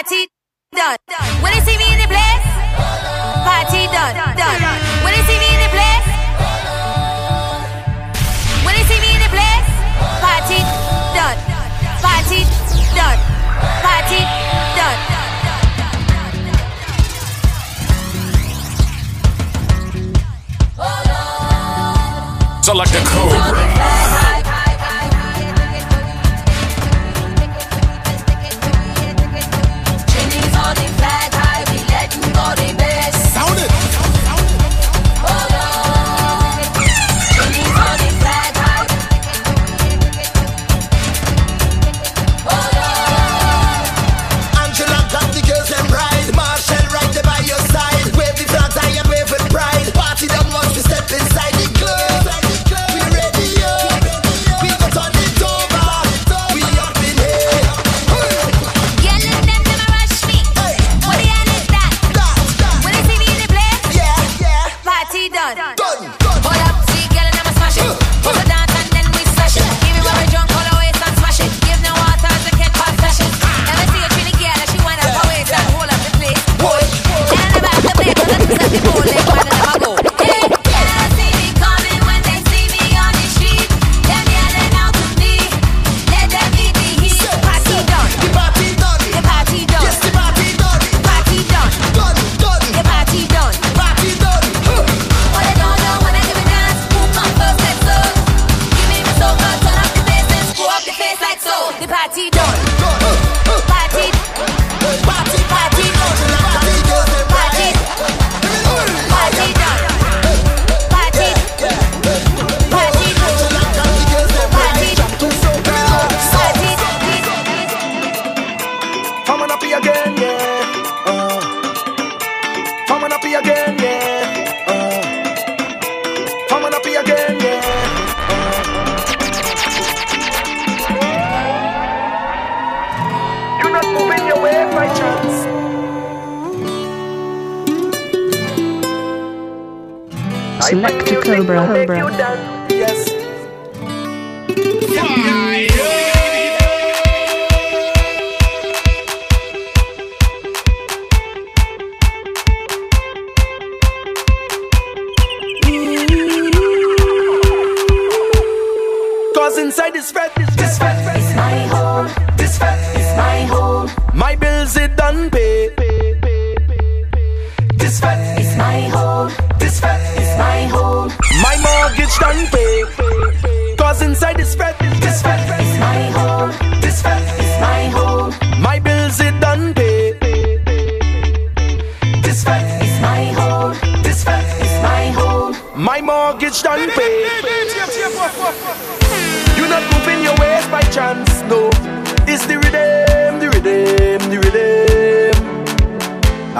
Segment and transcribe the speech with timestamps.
[0.00, 0.28] party
[0.72, 0.96] done.
[1.42, 2.44] When they see me in the place,
[3.44, 4.60] party done, done.
[5.04, 6.06] When they see me in the place,
[8.64, 9.68] when they see me in the place,
[10.24, 10.60] party
[11.12, 11.36] done,
[12.00, 12.40] party
[12.96, 13.20] done,
[13.84, 14.20] party
[14.78, 15.00] done.
[22.62, 23.59] So like the cobra.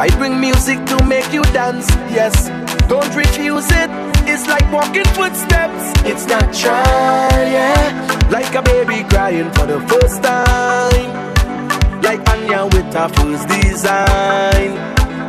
[0.00, 2.48] I bring music to make you dance, yes.
[2.88, 3.90] Don't refuse it,
[4.26, 5.92] it's like walking footsteps.
[6.08, 6.72] It's natural,
[7.52, 8.28] yeah.
[8.30, 12.00] Like a baby crying for the first time.
[12.00, 14.70] Like Anya with her first design.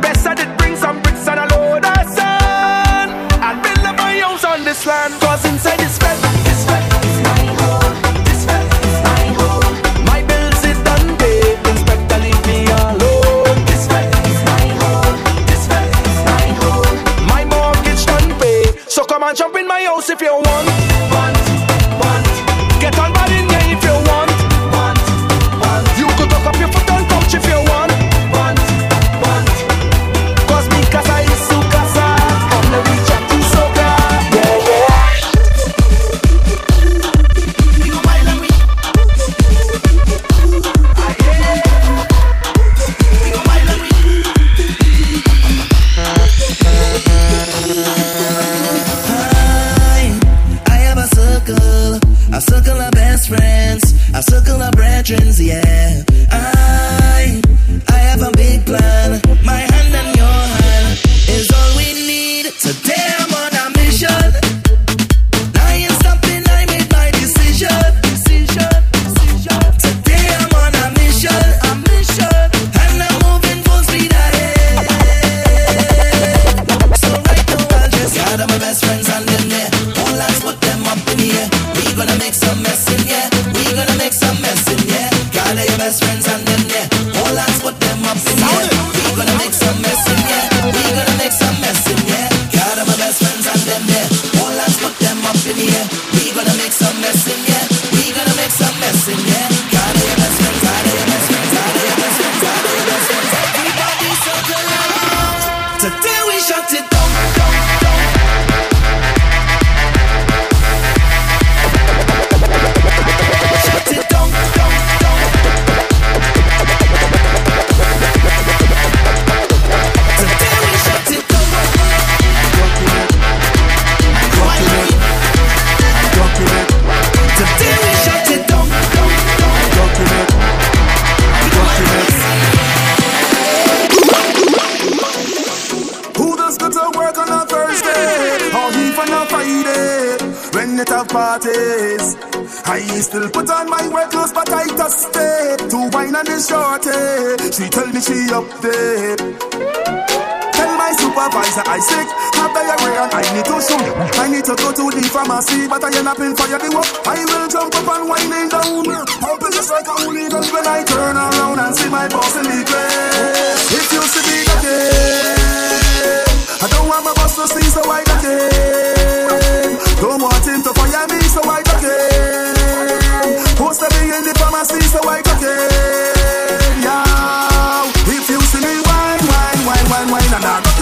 [0.00, 3.10] Best that it brings some bricks and a load of sand.
[3.44, 6.21] and build up my house on this land, cause inside this fence.
[19.34, 20.91] jump in my house if you want.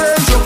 [0.00, 0.39] friends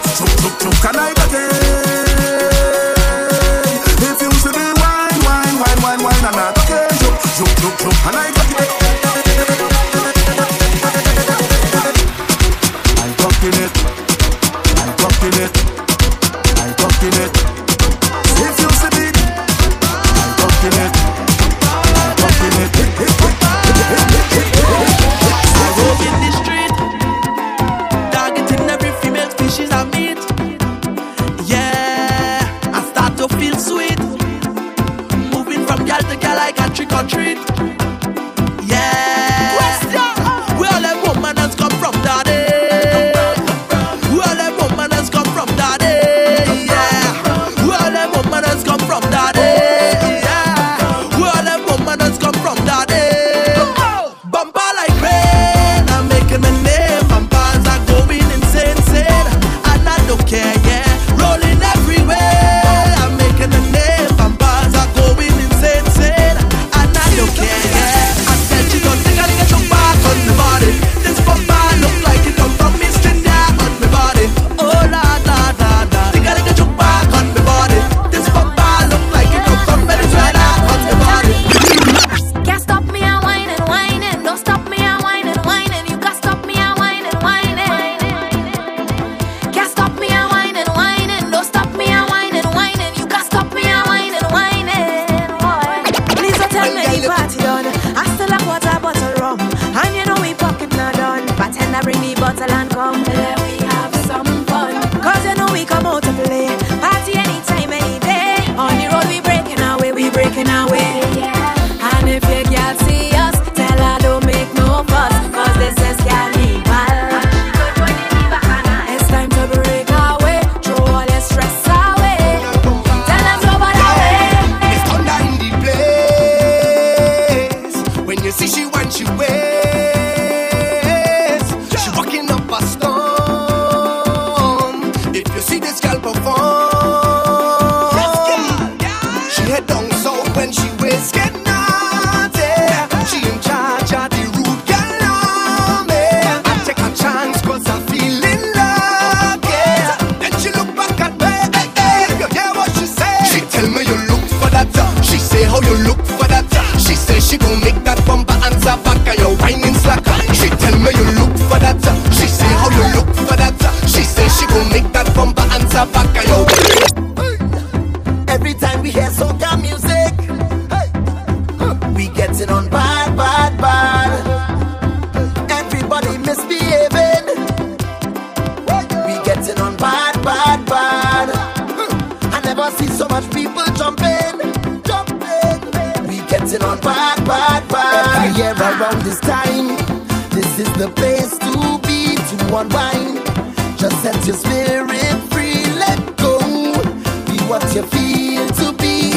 [197.74, 199.10] you feel to be.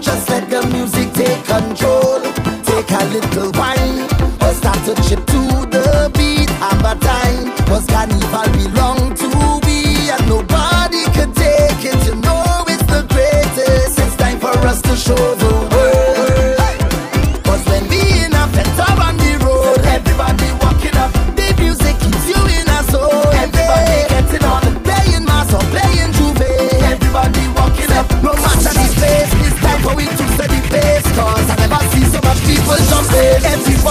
[0.00, 1.93] Just let the music take control.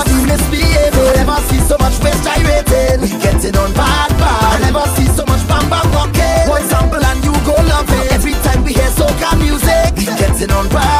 [0.07, 1.13] seen misbehaving.
[1.17, 2.99] Never see so much waste gyrating.
[3.19, 4.43] Getting on bad, bad.
[4.53, 6.49] I never see so much bam bam walking.
[6.49, 7.89] One sample and you go love.
[8.11, 10.92] Every time we hear soca music, getting on bad.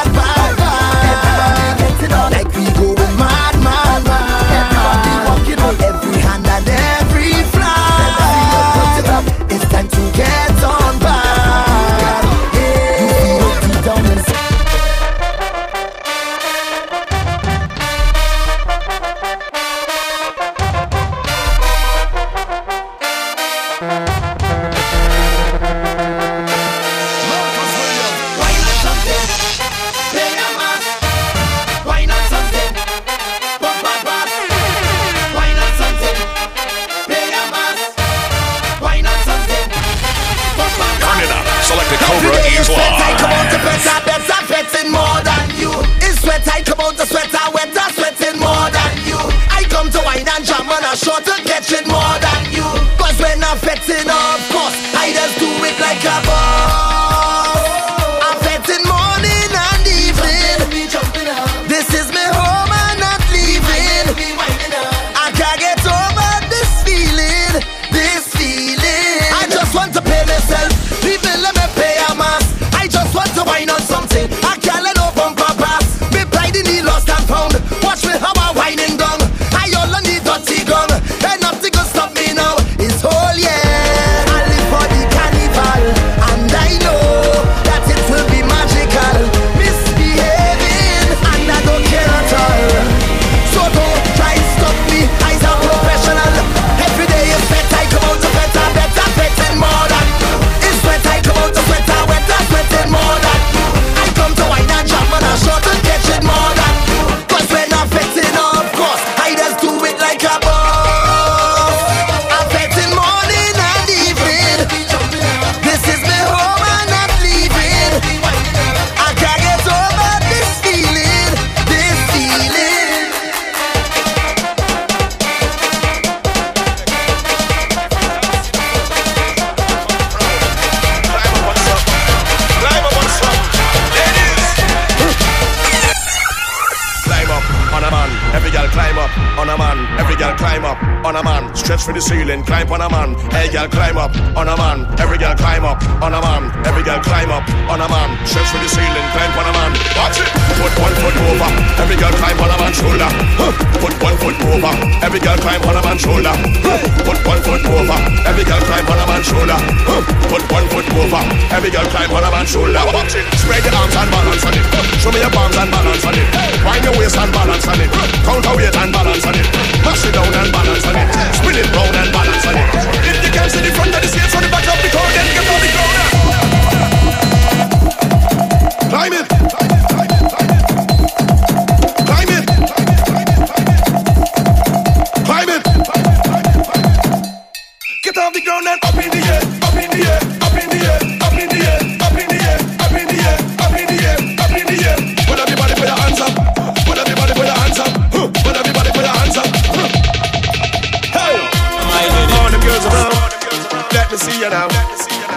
[148.43, 148.63] A man.
[148.63, 149.71] The ceiling, climb on a man.
[149.95, 150.29] Watch it.
[150.59, 151.49] Put one foot over.
[151.79, 153.09] Every girl climb on a man's shoulder.
[153.39, 153.51] Huh.
[153.79, 154.73] Put one foot over.
[155.03, 156.33] Every girl climb on a man's shoulder.
[156.63, 156.79] Huh.
[157.07, 157.97] Put one foot over.
[158.27, 159.59] Every girl climb on a man's shoulder.
[159.87, 160.01] Huh.
[160.27, 161.21] Put one foot over.
[161.53, 162.83] Every girl climb on a man's shoulder.
[162.91, 163.25] Watch it.
[163.39, 164.65] Spread your arms and balance on it.
[164.99, 166.27] Show me your palms and balance on it.
[166.63, 167.89] Wind your waist and balance on it.
[168.23, 169.47] Counterweight and balance on it.
[169.83, 171.07] Mash it down and balance on it.
[171.35, 172.67] Spin it round and balance on it.
[173.03, 175.07] If you can't see the front of the stage from the back of the car,
[175.11, 176.12] then get on the ground.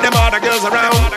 [0.02, 1.10] Them other girls around,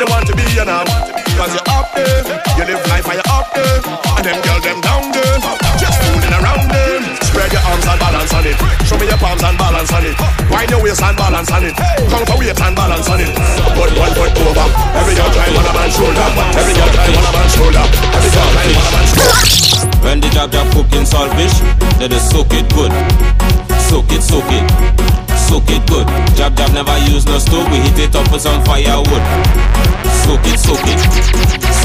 [0.00, 1.31] they want to be you now.
[1.42, 2.22] Cause you're up there,
[2.54, 3.82] you live life and you're up there.
[4.14, 5.42] And them girls, them down there,
[5.74, 7.02] just fooling around them.
[7.18, 8.54] Spread your arms and balance on it.
[8.86, 10.14] Show me your palms and balance on it.
[10.46, 11.74] Wind your waist and balance on it.
[11.74, 13.34] Counter weight and balance on it.
[13.74, 14.66] Put one foot over.
[14.94, 16.26] Every girl climb on a man's shoulder.
[16.54, 17.84] Every girl climb on a man's shoulder.
[17.90, 19.98] Every girl climb on a man's shoulder.
[19.98, 21.58] When the jab jab cooking saltfish,
[21.98, 22.94] they just soak it good.
[23.90, 24.62] Soak it, soak it,
[25.52, 26.08] soak it good.
[26.32, 29.24] Jab jab never use no stove, we hit it up with some firewood.
[30.24, 31.00] Soak it, soak it,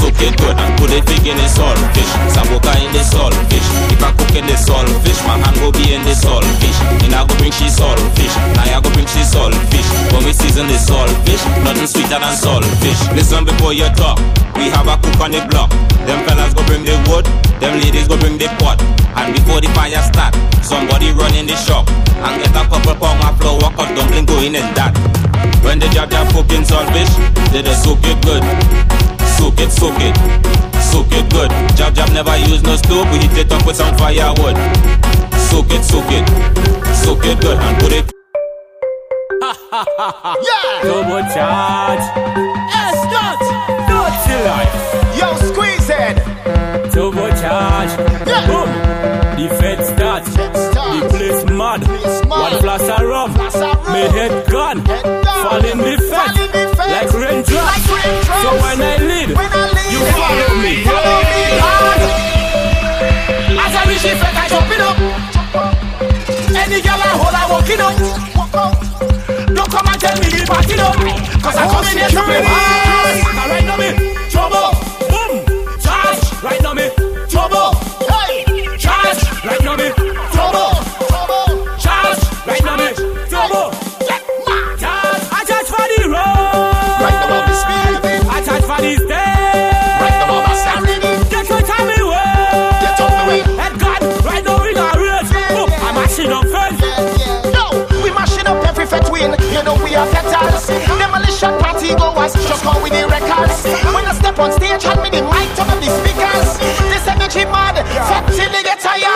[0.00, 0.56] soak it good.
[0.56, 3.68] And put it big in the saltfish, sambuca in the saltfish.
[3.92, 6.78] If I cook in the saltfish, my hand will be in the saltfish.
[7.04, 9.88] And I go bring she saltfish, now I go bring she saltfish.
[10.12, 13.00] When we season the saltfish, nothing sweeter than saltfish.
[13.12, 14.16] Listen before you talk,
[14.56, 15.68] we have a cook on the block.
[16.08, 17.28] Them fellas go bring the wood,
[17.60, 18.80] them ladies go bring the pot.
[19.12, 20.32] And before the fire start,
[20.64, 21.84] somebody run in the shop
[22.24, 24.96] and get a couple pound of flour, cut dumpling going in that.
[25.60, 27.12] When the jab jab cooking saltfish,
[27.52, 28.40] they just soak it good.
[29.36, 30.16] Soak it, soak it,
[30.80, 31.52] soak it good.
[31.76, 34.56] Jab jab never use no stove, we heat it up with some firewood.
[35.52, 36.24] Soak it, soak it,
[37.04, 38.08] soak it good and put it.
[40.40, 40.80] Yeah.
[40.80, 42.04] Turbo charge.
[42.72, 43.36] Yes, not.
[43.84, 45.07] Dirty life.
[45.18, 46.16] Yo, squeeze it.
[46.92, 47.92] Turbo charge.
[48.26, 48.46] Yeah.
[48.46, 48.70] Boom.
[49.36, 50.24] The fete start.
[50.24, 51.82] The place mad.
[52.28, 53.34] One flash rum.
[53.34, 53.58] Flash.
[53.92, 54.80] Me head gone.
[55.42, 56.14] Fall in the fete.
[56.14, 56.62] Fall in the.
[56.78, 57.82] Like raindrops.
[58.42, 60.74] So when I lead, When I lead, you follow me.
[60.86, 61.42] Follow me.
[63.58, 64.98] As I reach the fete, I jump it up.
[66.62, 67.94] Any girl I hold, I walk it up.
[69.54, 70.94] Don't come and tell me the party up
[71.42, 72.88] Cause I come in here to play hard
[73.48, 73.90] right now me,
[74.30, 74.77] trouble,
[99.68, 100.66] know we are feters.
[100.88, 103.64] Demolition party goers, just call with the records.
[103.92, 106.56] When I step on stage, hand me the mic, turn up the speakers.
[106.88, 107.76] This energy mad,
[108.08, 109.08] fete till they get tired.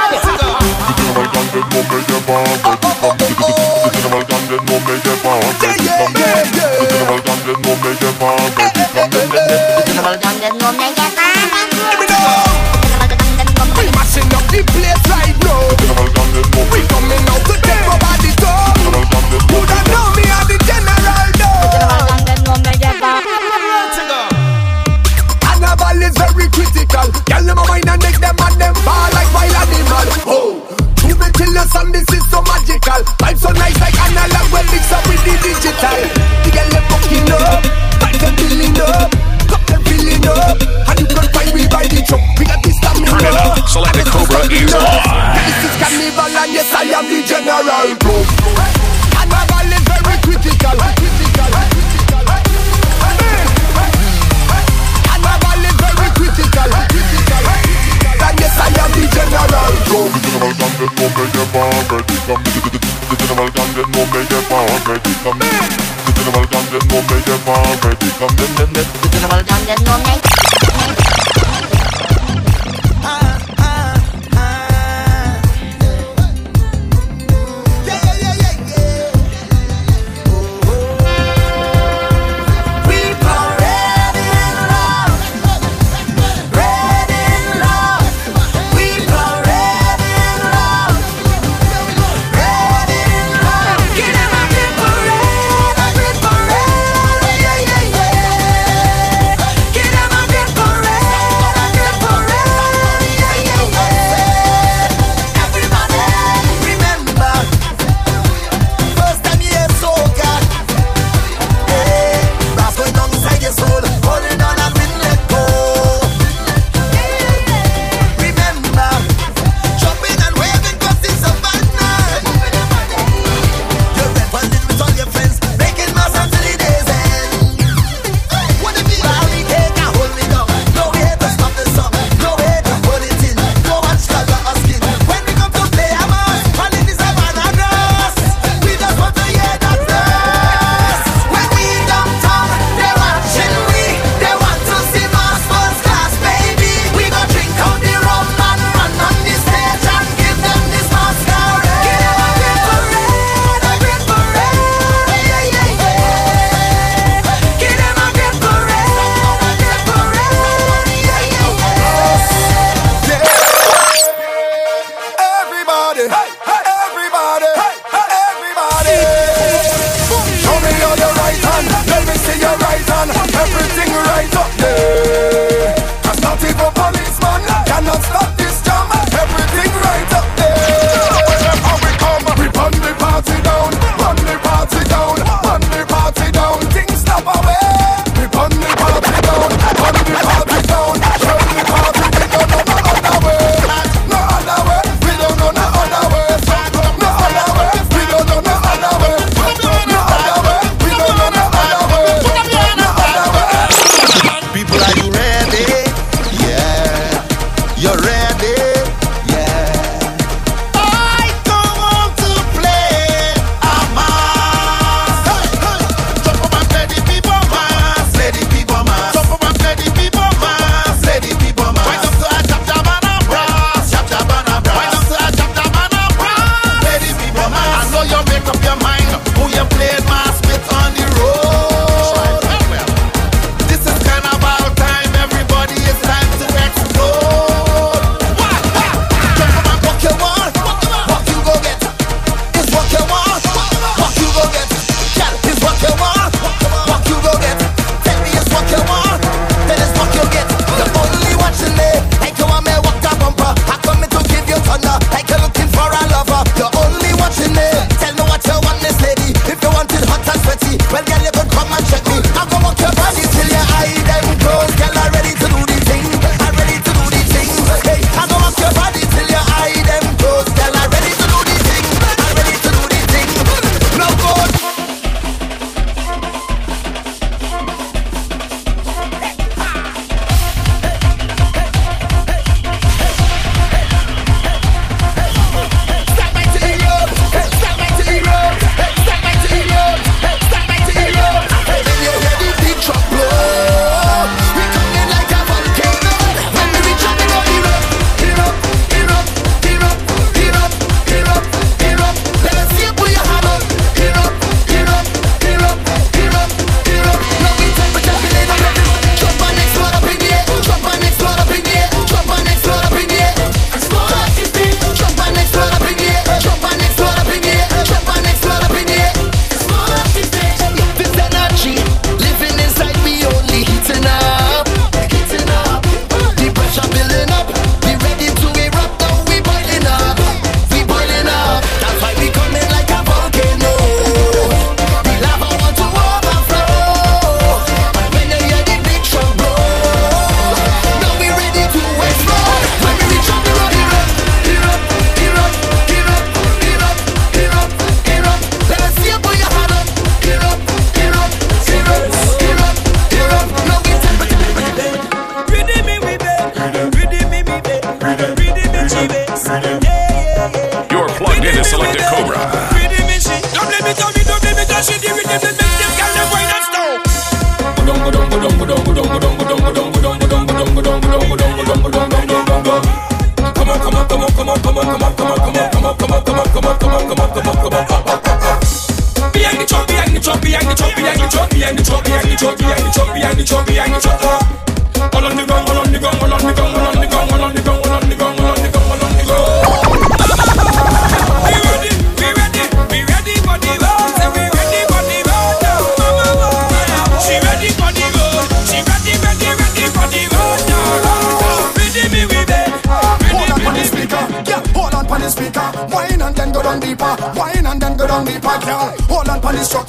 [69.73, 70.62] Yeah,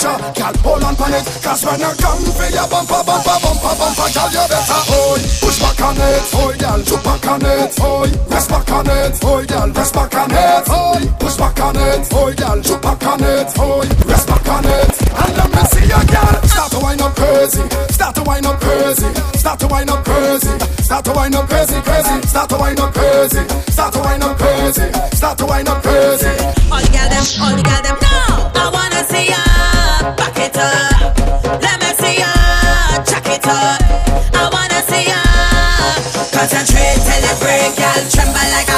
[0.03, 0.53] structure, girl.
[0.63, 1.25] Hold on on it.
[1.43, 5.21] Cause when you come for your bumper, bumper, bumper, bumper, girl, you better hold.
[5.39, 6.79] Push back on it, hold, girl.
[6.83, 8.11] Jump back on it, hold.
[8.29, 9.69] Rest back on it, hold, girl.
[9.71, 11.19] Rest back on it, hold.
[11.19, 12.59] Push back on it, hold, girl.
[12.61, 13.87] Jump back on it, hold.
[14.05, 14.93] Rest back on it.
[15.23, 16.35] And let me see you, girl.
[16.51, 17.63] Start to wind up crazy.
[17.95, 19.09] Start to wind up crazy.
[19.39, 20.53] Start to wind up crazy.
[20.83, 22.15] Start to wind up crazy, crazy.
[22.27, 23.43] Start to wind up crazy.
[23.71, 24.87] Start to wind up crazy.
[25.15, 26.33] Start to wind up crazy.
[26.71, 27.72] All the girl them, all the girl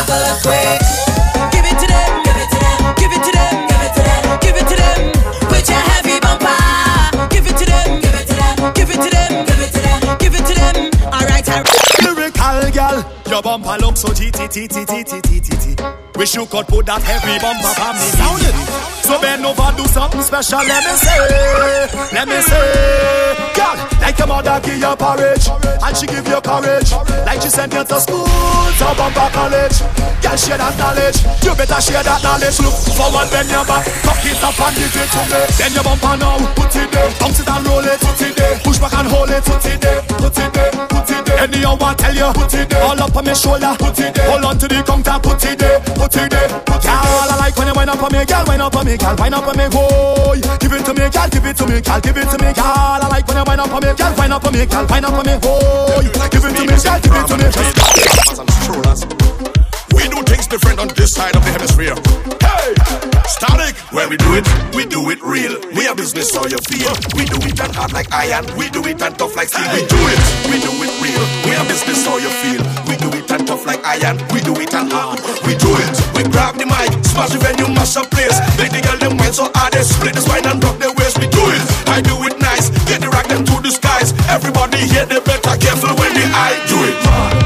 [0.06, 0.82] Tremble like.
[1.52, 4.02] Give it to them, give it to them, give it to them, give it to
[4.02, 5.50] them, give it to them.
[5.50, 9.10] With your heavy bumper, give it to them, give it to them, give it to
[9.10, 10.92] them, give it to them, give it to them.
[11.06, 12.04] Alright, alright.
[12.04, 15.95] Lyrical girl, your bumper look so T T T T T T T T.
[16.26, 18.10] Wish you could put that heavy bumper for me.
[18.18, 18.58] Sound it.
[19.06, 20.58] So bend over, do something special.
[20.58, 21.22] Let me say,
[22.18, 22.66] let me say,
[23.54, 26.90] girl, like your mother give you porridge, and she give you courage,
[27.30, 29.78] like she sent you to school, to bumper college.
[30.26, 31.22] Girl, share that knowledge.
[31.46, 32.58] You better share that knowledge.
[32.58, 35.40] Look forward, bend your back, cock it up and give it to me.
[35.62, 38.58] Bend your bumper now, put it there, bounce it and roll it, put it there,
[38.66, 41.25] push back and hold it, put it there, put it there, put it there.
[41.40, 44.30] Anyhow I tell you, put it there, all up on my shoulder, put it there,
[44.30, 46.48] hold on to the counter, put it there, put it there.
[46.48, 49.16] Girl, I like when you wind up on me, girl, wind up on me, girl,
[49.18, 50.40] wind up on me, boy.
[50.60, 53.02] Give it to me, girl, give it to me, girl, give it to me, girl.
[53.02, 55.06] I like when you wind up on me, girl, wind up on me, girl, wind
[55.06, 56.04] up on me, boy.
[56.32, 59.15] Give it to me, girl, give it to me.
[60.06, 61.98] We do things different on this side of the hemisphere.
[62.38, 62.78] Hey,
[63.26, 63.74] static.
[63.90, 64.46] When we do it,
[64.78, 65.58] we do it real.
[65.74, 66.94] We are business, so you feel.
[67.18, 68.46] We do it and hard like iron.
[68.54, 69.66] We do it and tough like steel.
[69.74, 71.26] We do it, we do it real.
[71.50, 72.62] We are business, so you feel.
[72.86, 74.22] We do it and tough like iron.
[74.30, 75.26] We do it and hard.
[75.42, 75.96] We do it.
[76.14, 78.38] We grab the mic, smash the venue, mash up place.
[78.62, 81.18] Make the girl them wine so hard they split the spine and rock their waist.
[81.18, 81.66] We do it.
[81.90, 82.70] I do it nice.
[82.86, 84.14] Get the rock them to the skies.
[84.30, 87.45] Everybody here, they better careful when the I do it.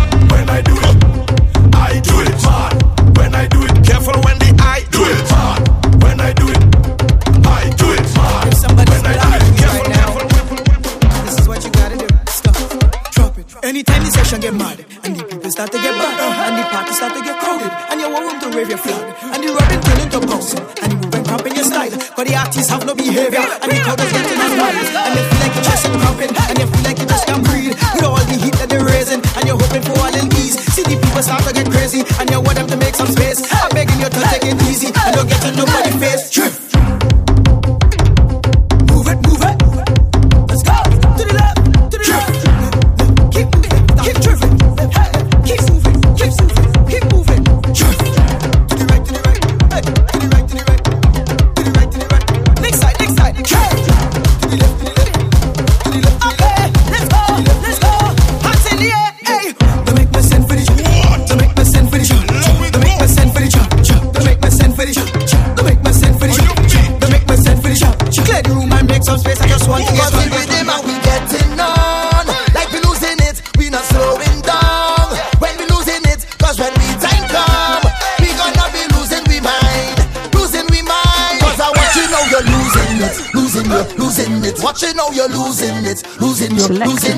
[18.59, 21.95] Wave your flag and the rubbing turn into bouncing and the moving cramping your style.
[22.15, 25.23] Cause the artists have no behavior and the crowd is getting as wild and you
[25.23, 28.19] feel like you're just cramping and you feel like you just can't breathe with all
[28.19, 30.59] the heat that they're raising and you're hoping for a little ease.
[30.75, 33.39] See the people start to get crazy and you want them to make some space.
[33.47, 36.27] I'm begging you to take it easy and don't get to nobody face.
[36.27, 36.68] Drift.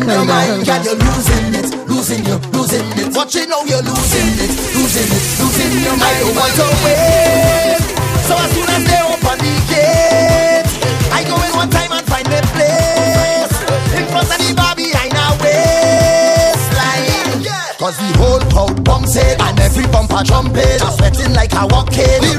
[0.02, 0.28] You, Select losing the your code.
[0.28, 3.16] mind Girl you're losing it Losing you, losing it.
[3.16, 6.02] Watch you know you're losing it Losing it, losing your mind.
[6.02, 7.78] I don't want to wait.
[8.26, 10.66] So as soon as they open the gate
[11.14, 13.52] I go in one time and find a place.
[13.94, 17.44] In front of the bar behind a waistline.
[17.78, 20.82] Cause the whole crowd bouncing And every bumper jumping.
[20.82, 22.22] I'm sweating like a walking.
[22.26, 22.38] The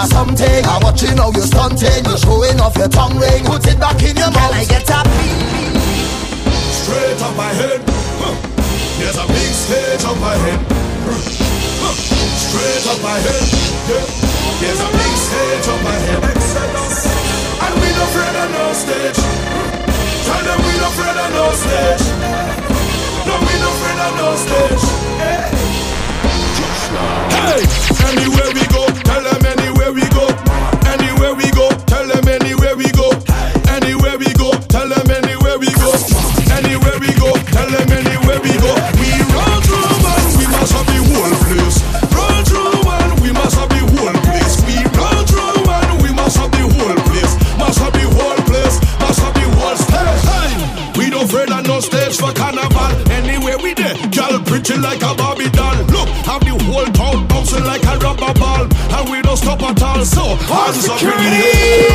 [0.00, 3.20] Girl I want a something I watching how you stunting You showing off your tongue
[3.20, 5.00] ring Put it back in your mouth Can I get a
[6.72, 7.80] Straight up my head.
[8.18, 8.34] Huh.
[8.96, 10.58] There's a big stage up my head.
[11.04, 11.92] Huh.
[12.34, 13.44] Straight up my head.
[13.86, 14.02] Yeah.
[14.58, 16.24] There's a big stage up my head.
[16.24, 19.20] And we no afraid of no stage.
[20.24, 22.04] Tell them we no afraid of no stage.
[23.28, 24.84] No, we no afraid of no stage.
[26.90, 27.62] Hey,
[28.10, 28.89] anywhere we go,
[29.90, 30.26] anywhere we go.
[30.86, 31.68] Anywhere we go,
[60.50, 60.72] all.
[60.72, 61.89] So hands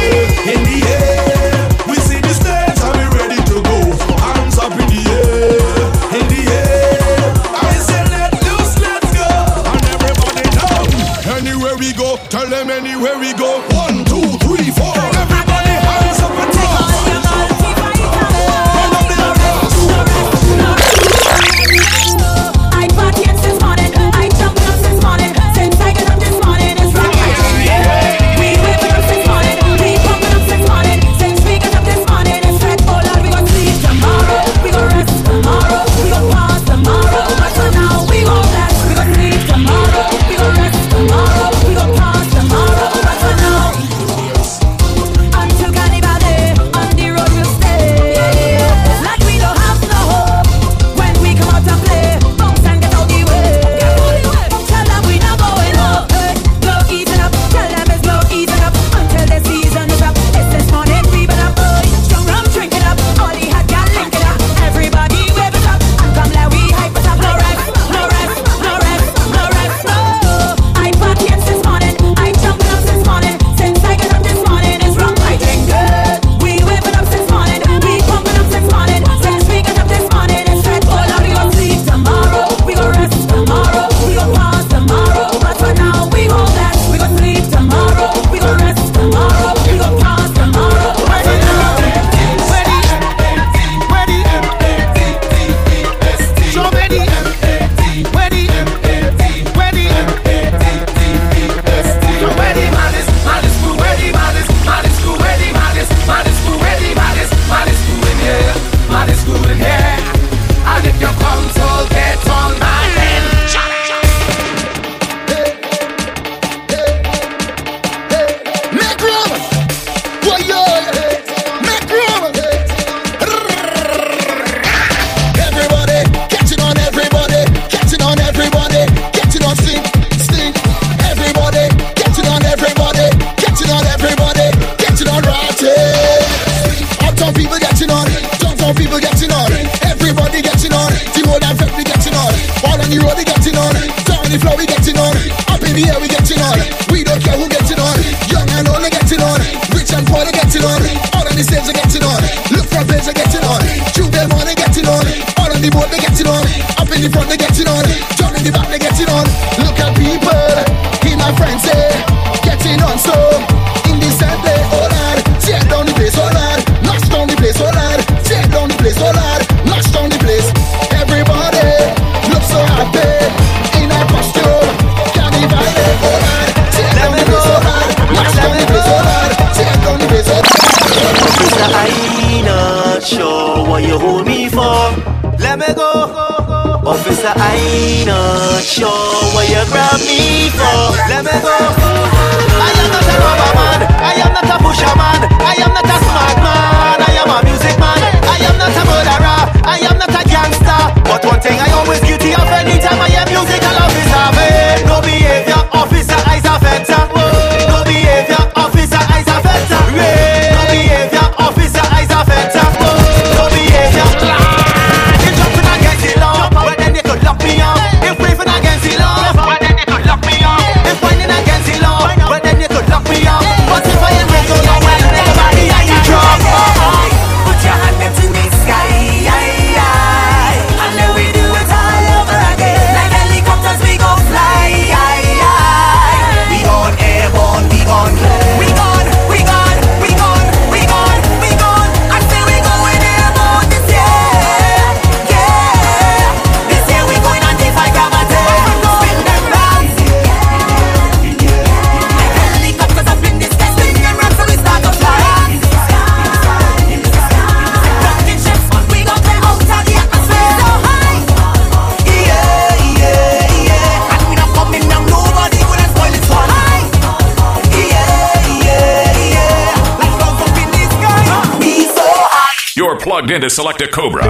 [272.86, 274.22] You're plugged into Selecta Cobra.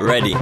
[0.00, 0.36] Ready.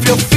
[0.00, 0.27] If you're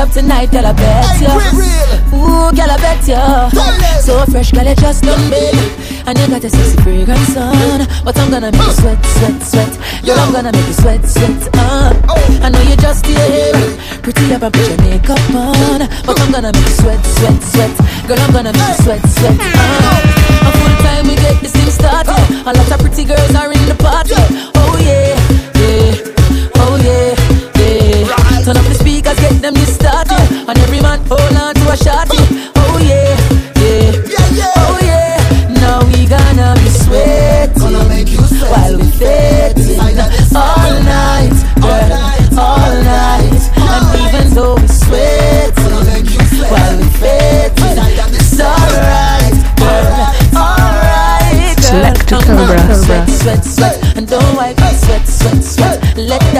[0.00, 1.36] up tonight, girl, I bet ya.
[2.16, 3.50] Ooh, girl, I bet ya.
[4.00, 5.52] So fresh, girl, you just done me.
[6.06, 7.86] And you got a sexy fragrance on.
[8.02, 9.72] But I'm gonna make you sweat, sweat, sweat.
[10.04, 11.92] Girl, I'm gonna make you sweat, sweat, uh.
[12.40, 13.52] I know you're just here.
[14.00, 15.80] Pretty up and put your makeup on.
[16.06, 17.74] But I'm gonna make you sweat, sweat, sweat.
[18.08, 20.48] Girl, I'm gonna make you sweat, sweat, uh.
[20.48, 22.16] A full time we get this thing started.
[22.48, 23.49] A lot of pretty girls are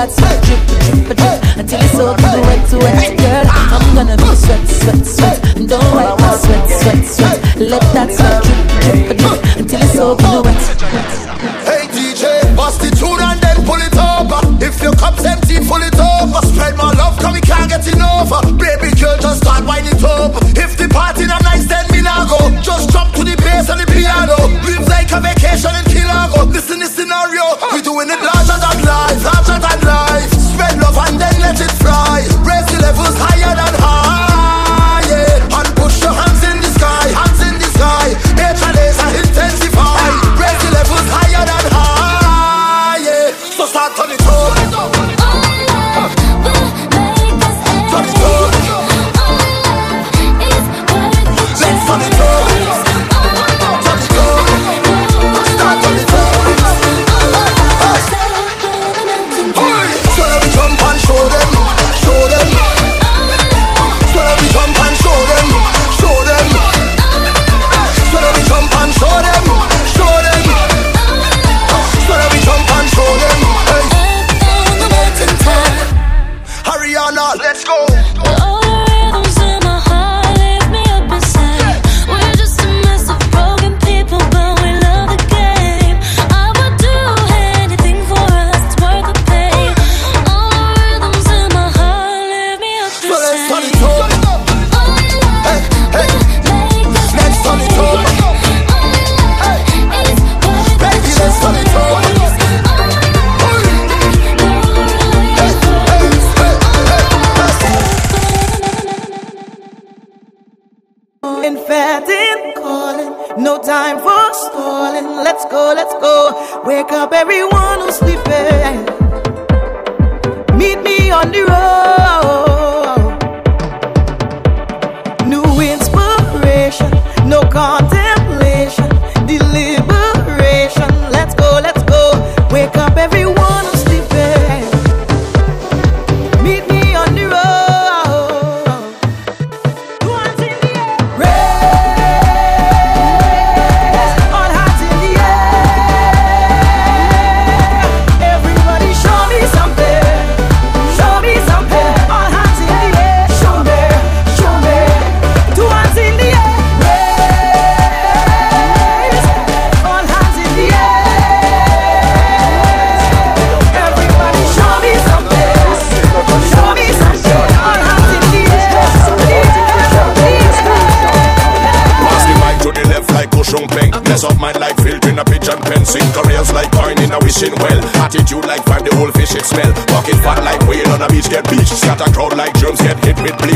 [0.01, 0.70] That's it.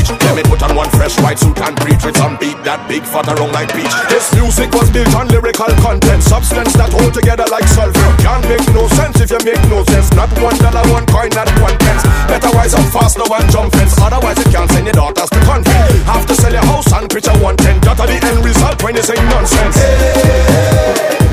[0.04, 0.20] speech.
[0.24, 3.02] Let me put on one fresh white suit and preach with some beat that big
[3.04, 3.90] fat around like peach.
[4.08, 8.10] This music was built on lyrical content, substance that hold together like sulfur.
[8.20, 10.12] Can't make no sense if you make no sense.
[10.12, 12.04] Not one dollar, one coin, not one pence.
[12.28, 15.40] Better wise up fast no one jump fence, otherwise it can't send your daughters to
[15.48, 15.90] convent.
[16.06, 17.80] Have to sell your house and preach a one ten.
[17.84, 19.76] That the end result when you say nonsense.
[19.76, 21.24] Hey.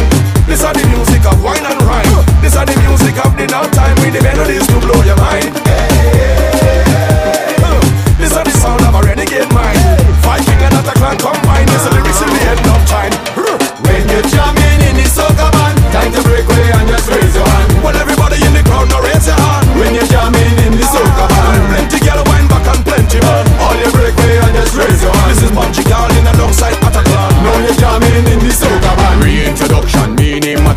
[0.51, 2.11] This are the music of wine and rhyme.
[2.43, 5.40] This are the music of the now time with the melodies to blow your mind.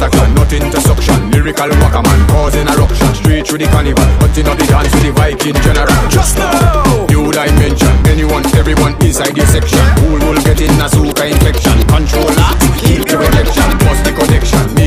[0.04, 1.30] satisfaction, nothing to suction.
[1.30, 3.14] Lyrical walker man causing a ruction.
[3.14, 6.08] Straight through the carnival, hunting up the dance with the Viking general.
[6.08, 7.94] Just now, new dimension.
[8.06, 9.80] Anyone, everyone inside the section.
[10.00, 11.76] Who will get in a Zuka infection?
[11.88, 12.50] Controller,
[12.80, 14.83] keep the protection, bust the connection.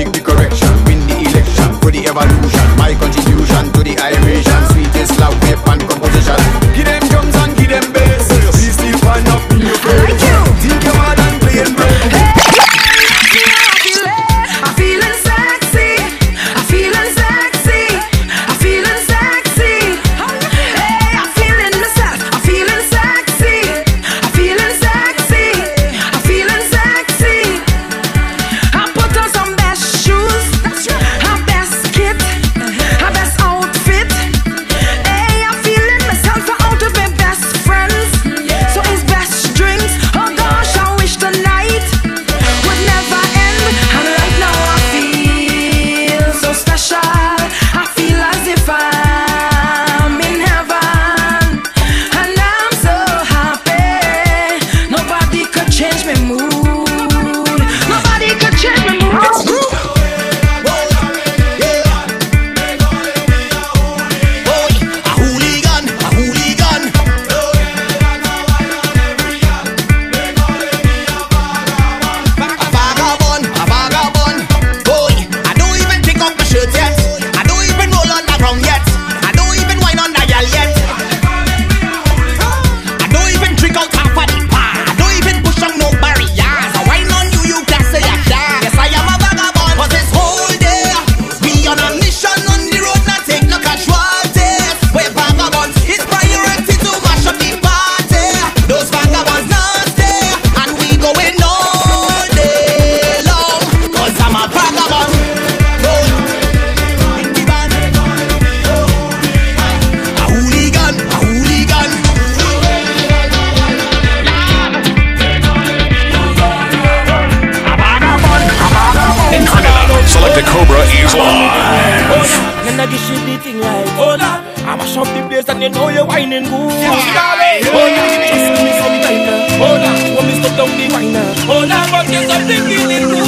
[130.78, 131.34] the whiner.
[131.48, 133.26] Hola, porque son the feeling good.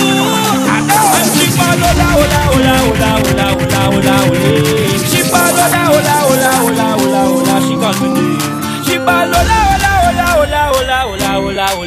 [1.12, 1.48] When she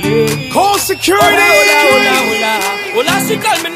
[0.03, 0.51] me.
[0.53, 1.37] Call security.
[3.41, 3.72] Call me.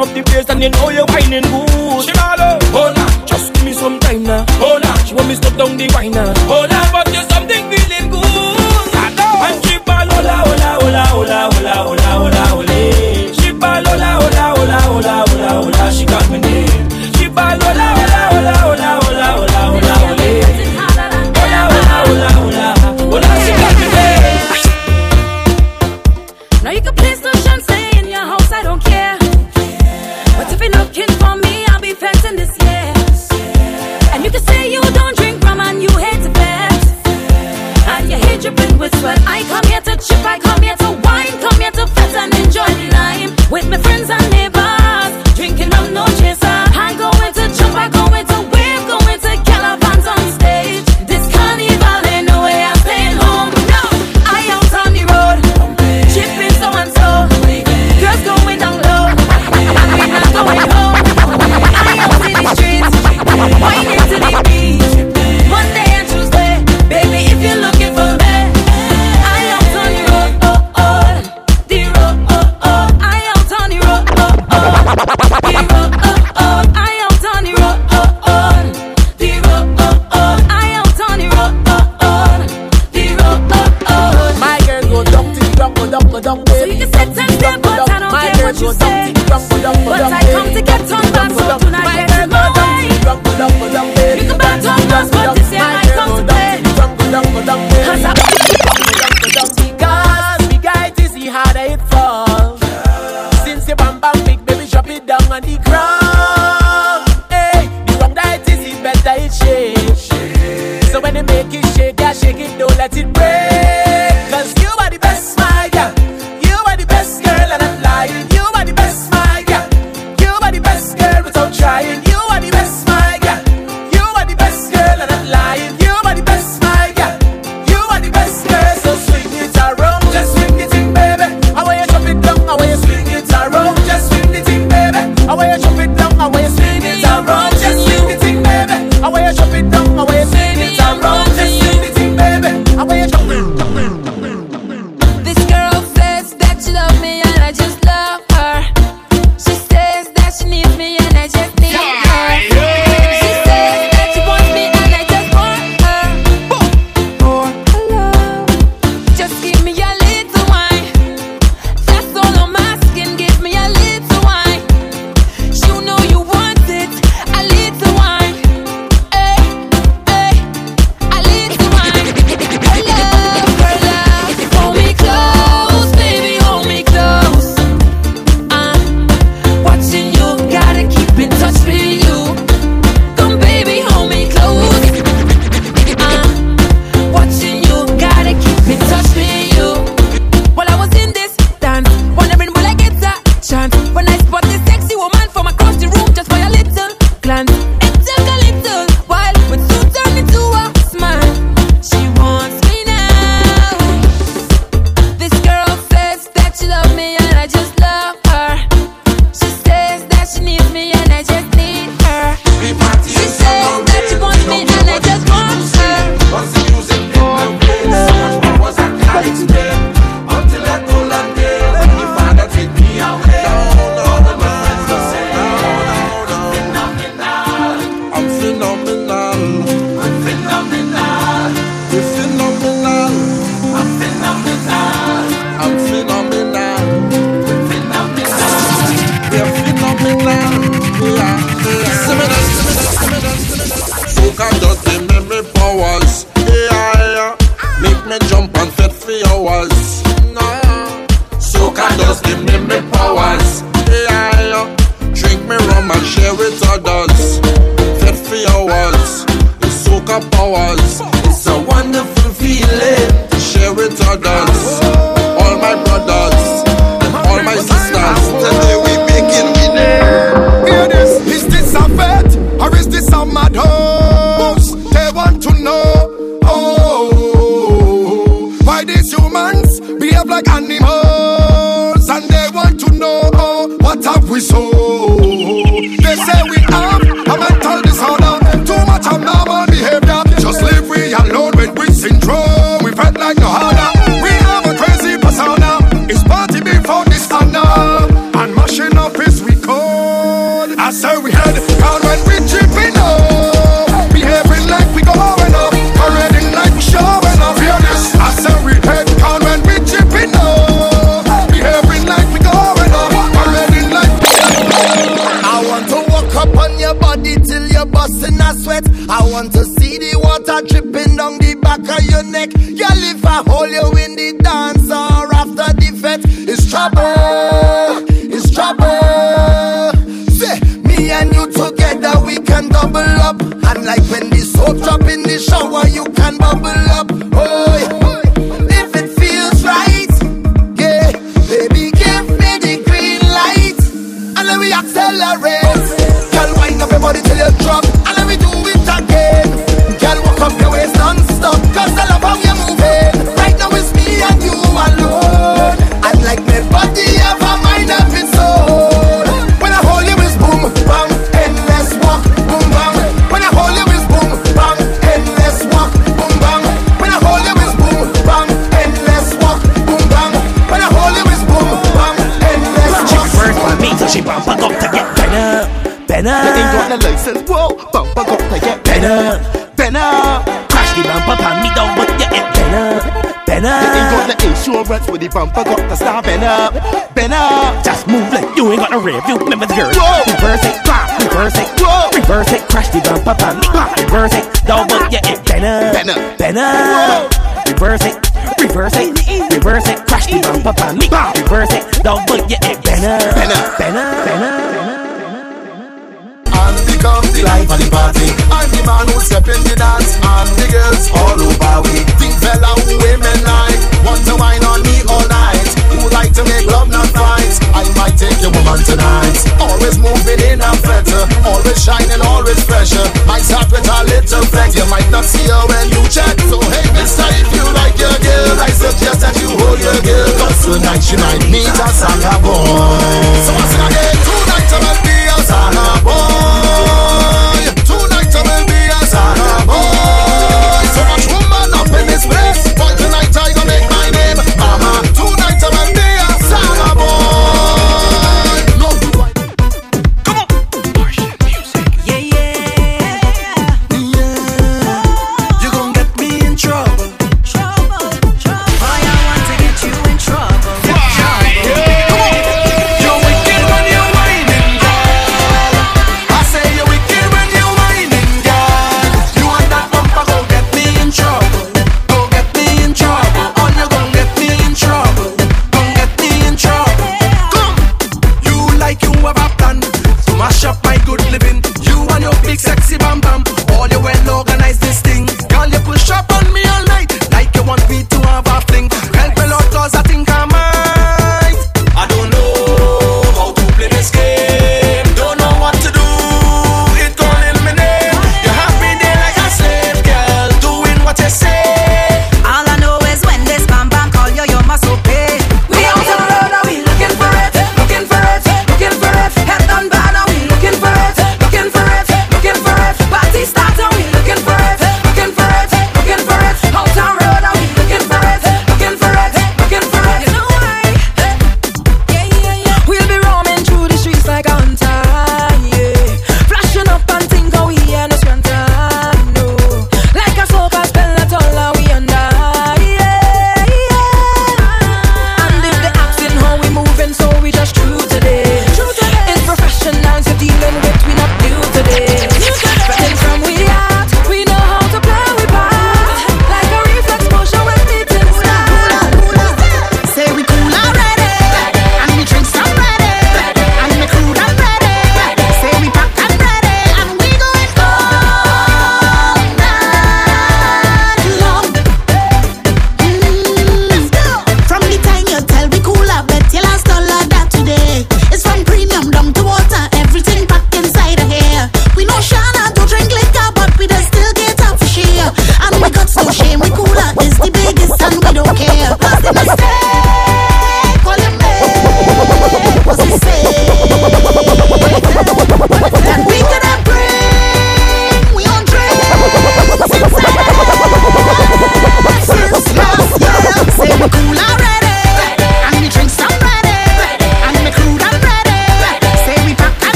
[0.00, 2.04] up the place and you know you're whining good.
[2.08, 4.44] Shimalo, oh nah, just give me some time now.
[4.60, 6.24] Oh nah, she want me to stop down the whiner.
[6.24, 6.49] now.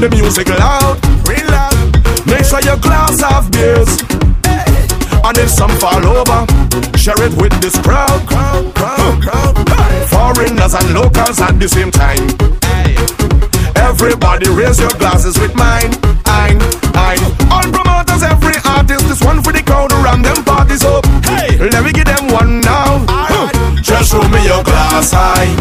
[0.00, 0.96] The music loud,
[1.28, 1.92] real loud.
[2.24, 4.00] Make sure your glass have beers.
[5.20, 6.48] And if some fall over,
[6.96, 8.24] share it with this crowd.
[8.24, 9.54] crowd, crowd, crowd.
[10.08, 12.32] Foreigners and locals at the same time.
[13.76, 15.92] Everybody raise your glasses with mine.
[16.24, 16.56] I'm,
[16.96, 17.20] I'm.
[17.52, 21.04] All promoters, every artist, this one for the crowd around them parties up.
[21.28, 23.04] Hey, let me give them one now.
[23.82, 25.52] Just show me your glass high.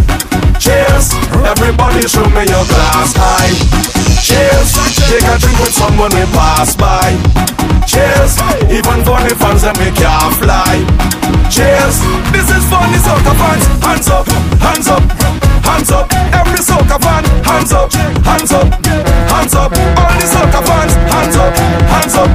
[0.64, 1.12] Cheers,
[1.44, 3.69] everybody show me your glass high.
[5.10, 7.10] Take a drink with someone we pass by.
[7.90, 8.38] Cheers,
[8.70, 10.86] even for the fans that make ya fly.
[11.50, 11.98] Cheers,
[12.30, 13.66] this is for the soccer fans.
[13.82, 14.26] Hands up,
[14.62, 15.02] hands up,
[15.66, 16.06] hands up.
[16.14, 17.90] Every soccer fan, hands up,
[18.22, 18.70] hands up,
[19.34, 19.74] hands up.
[19.74, 21.58] All the soccer fans, hands up,
[21.90, 22.30] hands up,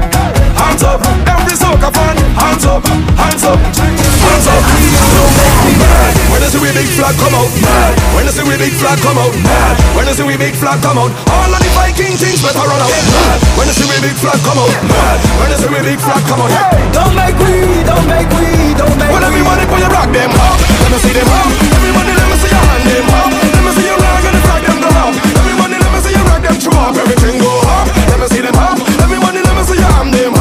[6.85, 7.97] big flag come out, mad.
[8.13, 9.75] When I see we big flag come out, mad.
[9.97, 12.77] When I see we big flag come out, all of the Viking things better run
[12.77, 13.39] out, mad.
[13.57, 15.17] When I see we big flag come out, mad.
[15.41, 16.85] When I see we big flag come out, hey.
[16.93, 20.61] Don't make we, don't make we, don't make When everybody put your rock them up,
[20.85, 21.49] let me see them up.
[21.73, 23.33] Everybody let me see your hand them up.
[23.33, 25.13] Let me see your rock and the flag them go up.
[25.41, 26.95] Everybody let me see your rock them throw up.
[27.01, 27.87] Everything go up.
[28.13, 28.77] Let me see them up.
[29.01, 30.34] Everybody let me see your hand them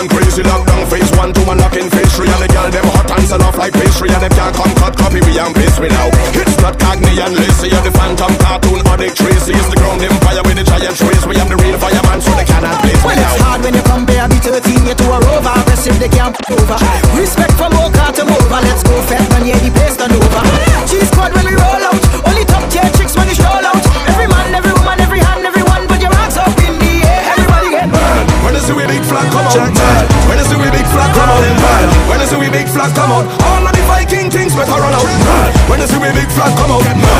[0.00, 1.32] and crazy Lockdown phase one.
[1.36, 4.08] To one knocking face three And the girl them hot and sell off like pastry
[4.08, 6.08] And them can't come cut copy we and paste me now.
[6.32, 9.52] It's not Cagney and Lacey And the phantom cartoon or Dick Tracy.
[9.52, 12.48] It's the ground empire with the giant trace We am the real fireman so they
[12.48, 15.52] cannot place me Well, it's hard when you compare me 13 year to a rover.
[15.60, 16.78] Aggressive, they can't over.
[17.20, 17.49] Respect
[36.20, 37.19] big flag come out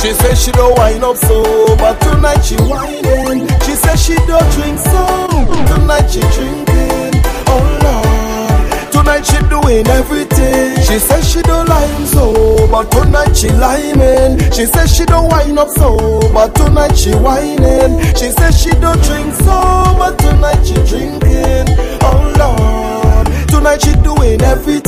[0.00, 1.42] She says she don't wind up so,
[1.76, 3.48] but tonight she whining.
[3.64, 7.20] She says she don't drink so, but tonight she drinking.
[7.50, 10.76] Oh Lord, tonight she doing everything.
[10.82, 14.38] She says she don't like so, but tonight she liming.
[14.52, 17.98] She says she don't wind up so, but tonight she whining.
[18.14, 19.58] She says she don't drink so,
[19.98, 21.66] but tonight she drinking.
[22.02, 24.87] Oh Lord, tonight she doing everything.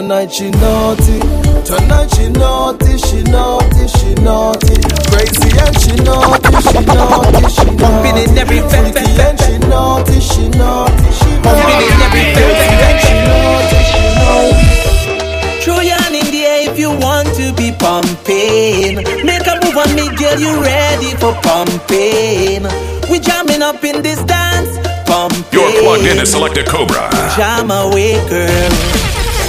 [0.00, 1.20] Tonight she naughty,
[1.62, 4.80] tonight she naughty, she naughty, she naughty,
[5.12, 9.58] crazy and she naughty, she naughty, she naughty, in every fe- fe- freaky and she
[9.68, 15.60] naughty, she naughty, she naughty, in every fe- fe- and she naughty, she naughty.
[15.68, 19.04] Throw your hand in the air if you want to be pumping.
[19.26, 22.64] Make a move on me, girl, you ready for pumping.
[23.12, 25.44] We jamming up in this dance, pumping.
[25.52, 27.10] You're plugged in to Selecta Cobra.
[27.36, 28.72] Jam away, girl.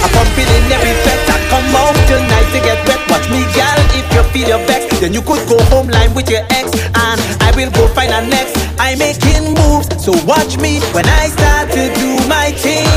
[0.02, 1.22] I'm pumping in every set.
[1.30, 3.00] I come out tonight to get wet.
[3.08, 3.78] Watch me, gal.
[3.94, 7.18] If you feel your vex, then you could go home line with your ex, and
[7.46, 8.58] I will go find a next.
[8.78, 12.88] I'm making moves, so watch me when I start to do my thing.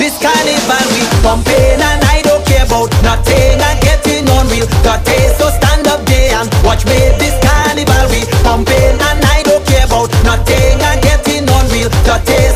[0.00, 3.60] This carnival we pumping, and I don't care about nothing.
[3.60, 6.96] I'm getting on real dirty, so stand up there and watch me.
[7.20, 10.80] This carnival we pumping, and I don't care about nothing.
[10.80, 12.47] I'm getting on real dirty.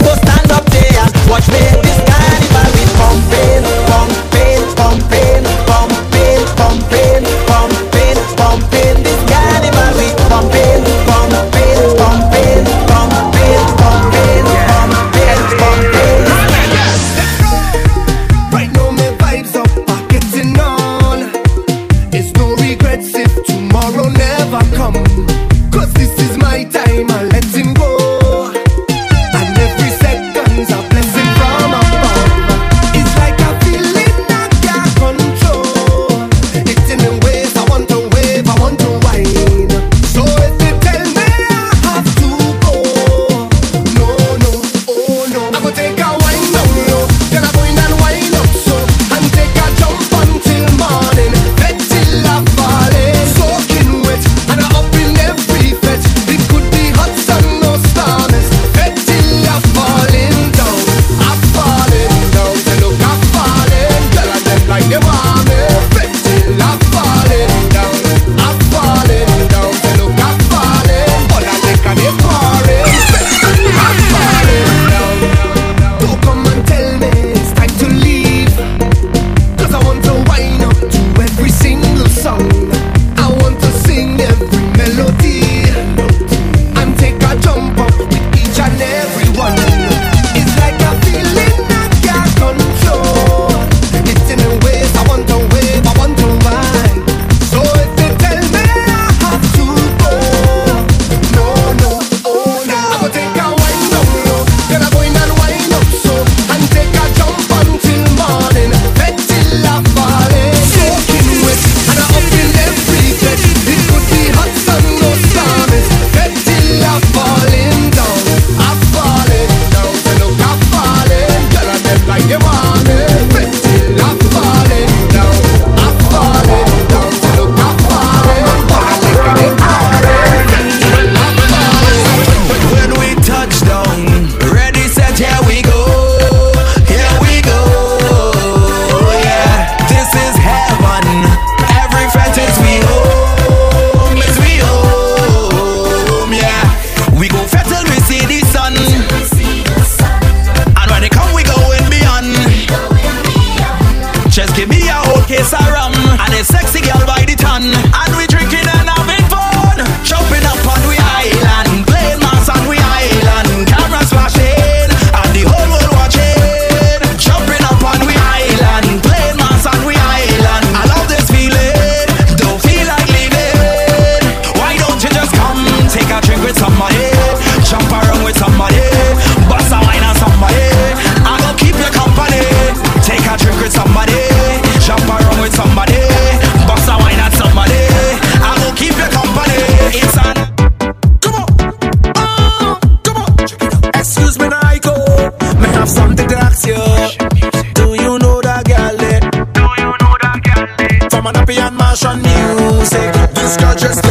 [202.17, 203.13] Music.
[203.35, 204.02] This girl just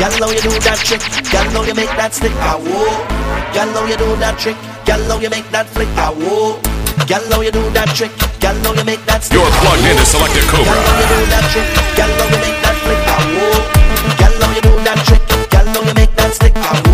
[0.00, 1.04] Gal, you do that trick.
[1.28, 2.32] Gallo, you make that stick.
[2.40, 2.88] I woo.
[3.52, 4.56] Gallo, you do that trick.
[4.88, 5.92] Gallo, you make that flick.
[5.92, 6.56] I woo.
[7.04, 8.08] Gallo, you do that trick.
[8.40, 9.36] Gallo, you make that stick.
[9.36, 10.72] You're plugged into Selecta Cobra.
[10.72, 11.68] You do that trick?
[12.00, 12.96] You make that flick?
[14.56, 15.20] You do that trick?
[15.84, 16.89] You make that stick?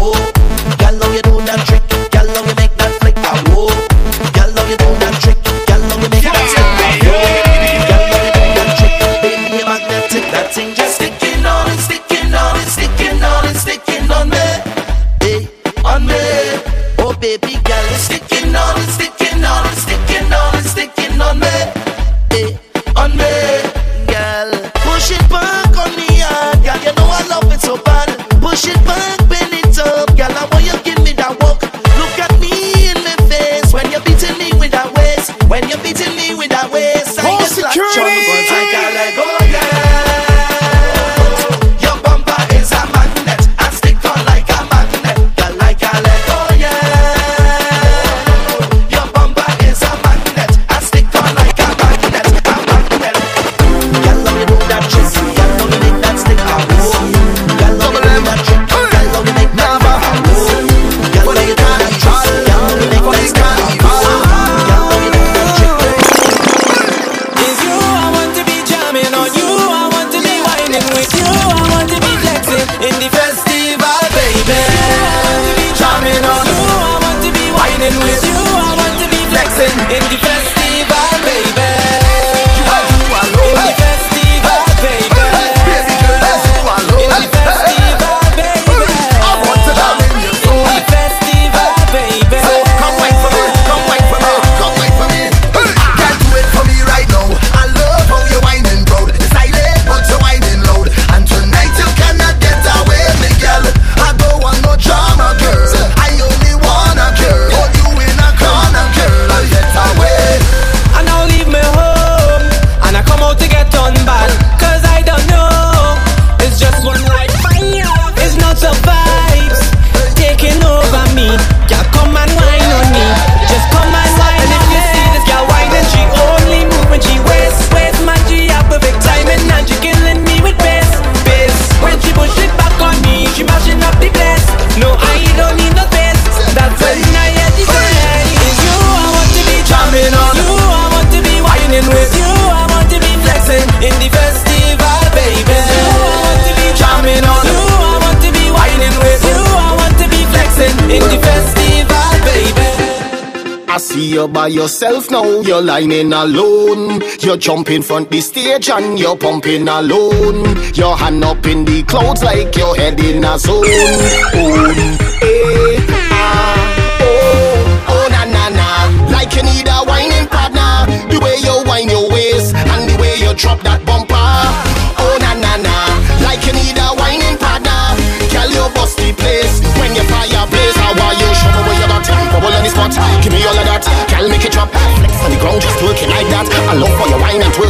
[154.46, 157.02] by yourself now, you're lining alone.
[157.18, 160.44] You're jumping front the stage and you're pumping alone.
[160.74, 163.64] Your hand up in the clouds like you're heading a zone.
[163.66, 165.75] Oh, hey.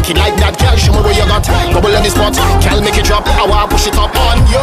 [0.06, 0.76] Cock like that, girl.
[0.78, 1.42] Show me where you got.
[1.74, 2.38] Bubble in the spot.
[2.62, 3.26] Girl, make it drop.
[3.26, 4.62] I wanna push it up on you.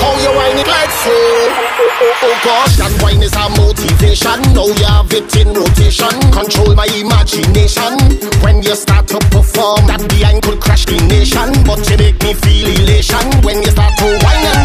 [0.00, 1.12] How you whine it like so?
[1.12, 4.40] Oh, oh, oh gosh, that wine is our motivation.
[4.56, 6.16] Now you have it in rotation.
[6.32, 7.92] Control my imagination.
[8.40, 11.52] When you start to perform, that behind could crash the nation.
[11.68, 14.59] But you make me feel elation when you start to wine.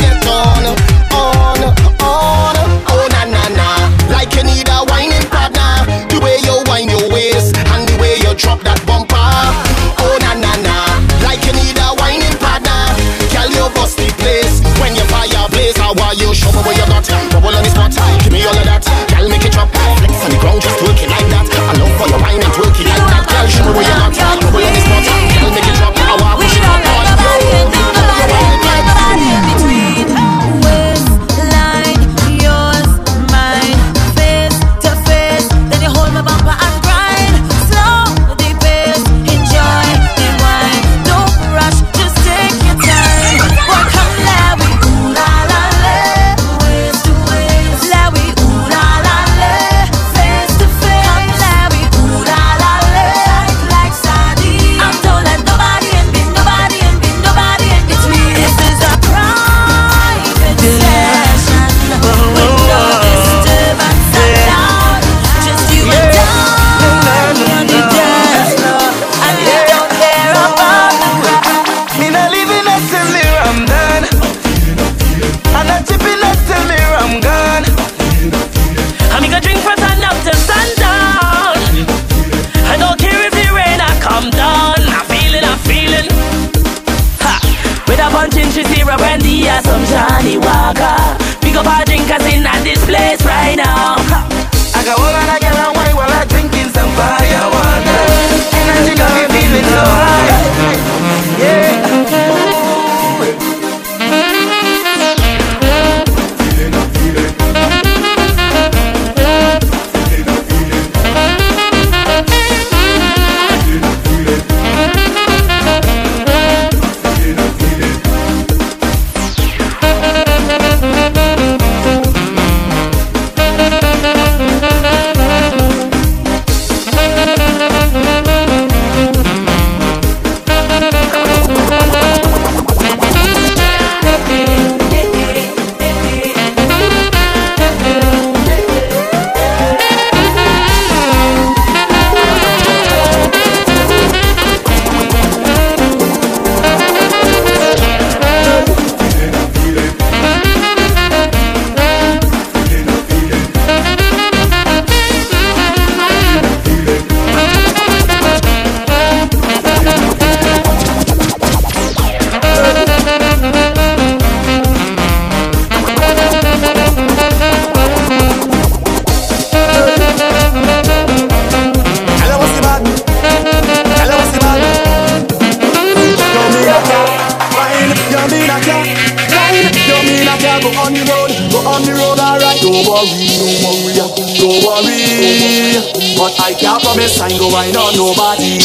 [186.80, 188.60] promise I ain't go wind on nobody.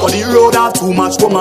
[0.00, 1.40] Cause the road have too much woman.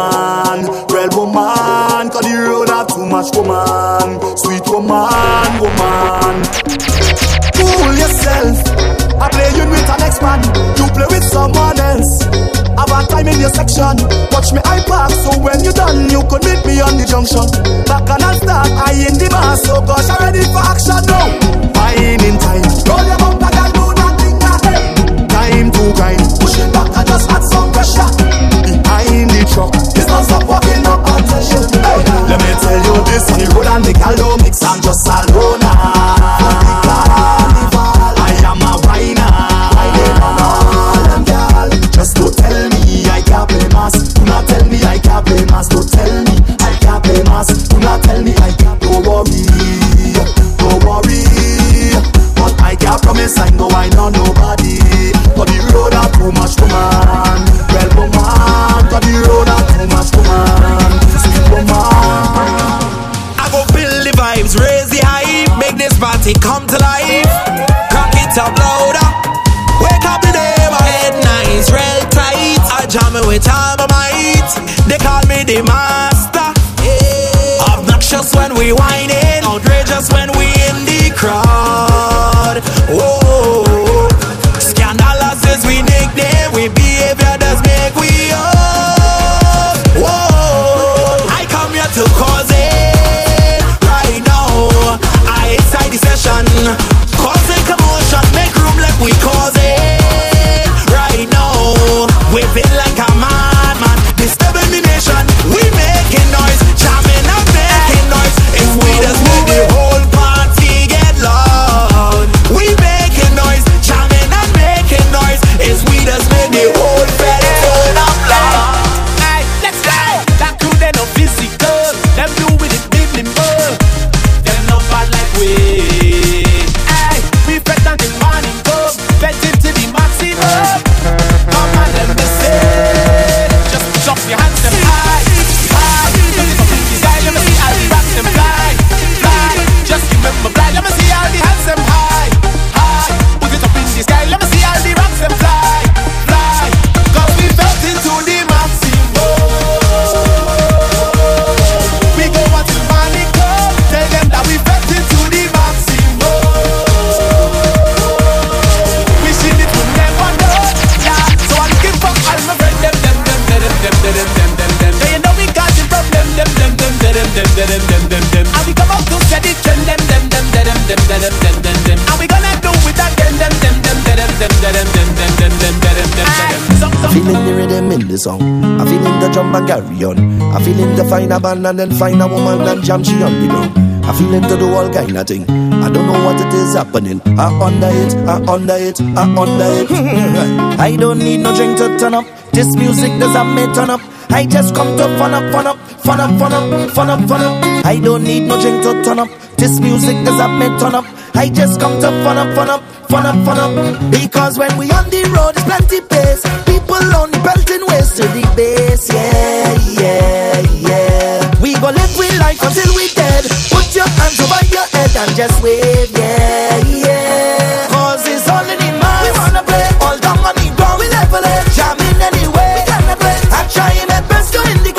[178.16, 178.42] the song.
[178.80, 180.18] I feel in the jump and carry on.
[180.56, 183.22] I feel in the find a band and then find a woman and jam she
[183.22, 183.72] on the ground.
[184.06, 185.44] I feel into to do all kind of thing.
[185.84, 187.20] I don't know what it is happening.
[187.38, 189.92] I under it, I under it, I under it.
[190.88, 192.26] I don't need no drink to turn up.
[192.52, 194.02] This music does have me turn up.
[194.30, 195.78] I just come to fun up, fun up,
[196.08, 197.86] fun up, fun up, fun up, fun up.
[197.86, 199.30] I don't need no drink to turn up.
[199.58, 201.06] This music is a me turn up.
[201.36, 204.12] I just come to fun up, fun up, fun up, fun up.
[204.12, 206.44] Because when we on the road, it's plenty pace.
[206.66, 209.10] People on the belting ways to the base.
[209.12, 211.62] Yeah, yeah, yeah.
[211.62, 213.44] We go live we life until we dead.
[213.72, 216.12] Put your hands over your head and just wave.
[216.14, 217.88] Yeah, yeah.
[217.90, 219.24] Cause it's all in the mass.
[219.24, 221.00] We wanna play all down on the ground.
[221.00, 222.84] We level it, jamming anyway.
[222.84, 223.38] We gonna play.
[223.56, 224.95] I try my best to indicate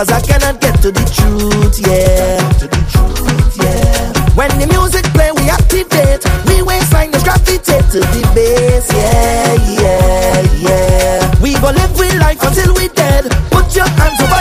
[0.00, 2.40] because I cannot get to the truth, yeah.
[2.56, 4.32] To the truth, yeah.
[4.32, 6.24] When the music play, we activate.
[6.48, 11.42] We waistline just gravitate to the bass, yeah, yeah, yeah.
[11.42, 13.28] We go live with life until we dead.
[13.52, 14.39] Put your hands over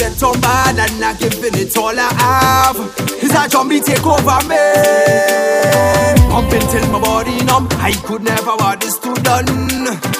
[0.00, 2.78] get on bad and not giving it all I have,
[3.20, 4.56] it's a zombie take over me.
[6.32, 7.68] Pumping till my body numb.
[7.76, 9.44] I could never want this to done.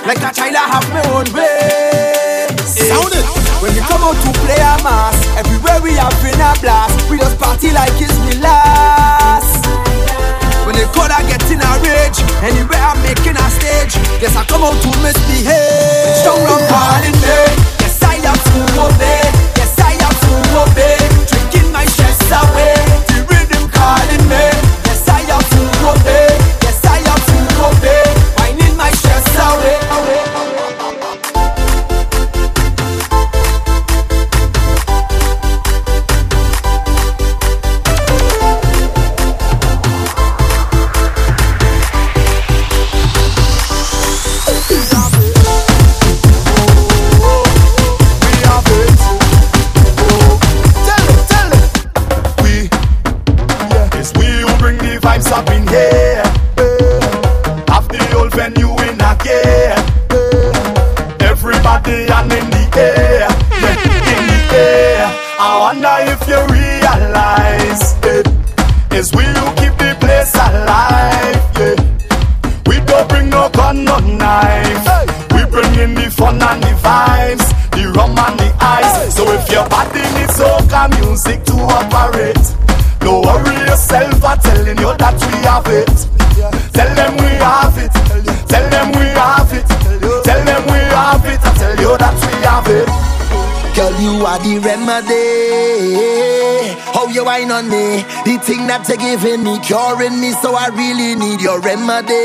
[0.05, 2.53] Like a child, I have my own way.
[2.61, 3.25] Sound it.
[3.65, 7.09] When we come out to play a mass, everywhere we have been a blast.
[7.09, 9.65] We just party like it's the last.
[10.69, 12.21] When they call, I get in a rage.
[12.45, 13.97] Anywhere I'm making a stage.
[14.21, 16.21] Yes, I come out to misbehave.
[16.21, 17.41] Strong rum calling me.
[17.81, 19.60] Yes, I have to obey.
[20.53, 22.75] Drinking my stress away.
[23.07, 24.51] The rhythm calling me.
[24.85, 26.20] Yes, I have to obey.
[81.11, 82.39] Music to operate,
[83.01, 84.23] don't worry yourself.
[84.23, 85.91] I'm telling you that we have it.
[86.71, 87.91] Tell them we have it.
[88.47, 89.67] Tell them we have it.
[90.23, 91.41] Tell them we have it.
[91.43, 92.87] I tell you that we have it.
[93.75, 95.27] Girl, you are the remedy.
[96.95, 98.05] How you whine on me?
[98.25, 102.21] The thing that you're giving me, curing me, so I really need your remedy.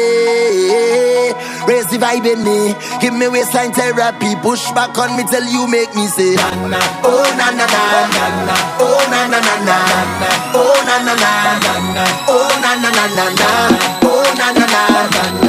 [1.68, 4.36] Raise the vibe in me, give me waistline therapy.
[4.42, 7.82] Push back on me till you make me say na oh na na na
[8.16, 9.78] na na, oh na na na na
[10.22, 11.32] na, oh na na na
[11.66, 13.50] na na, oh na na na na na,
[14.06, 15.45] oh na na na na na,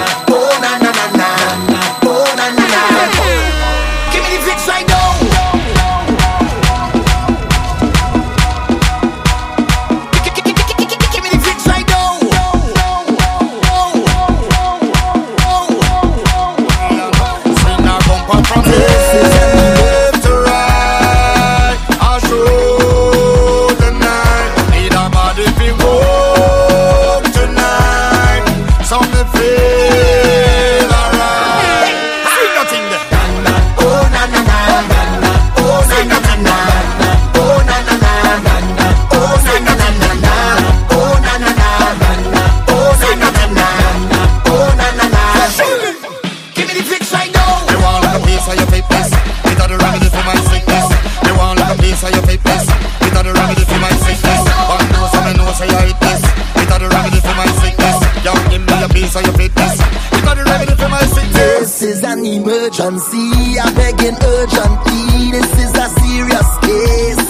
[62.79, 63.59] urgency.
[63.59, 65.31] I'm begging urgently.
[65.33, 67.27] This is a serious case.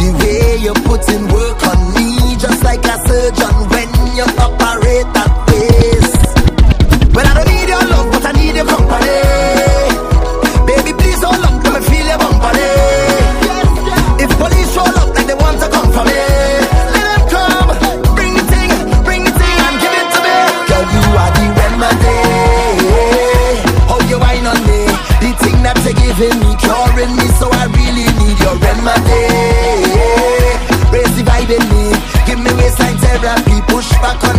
[0.00, 4.45] the way you're putting work on me, just like a surgeon when you're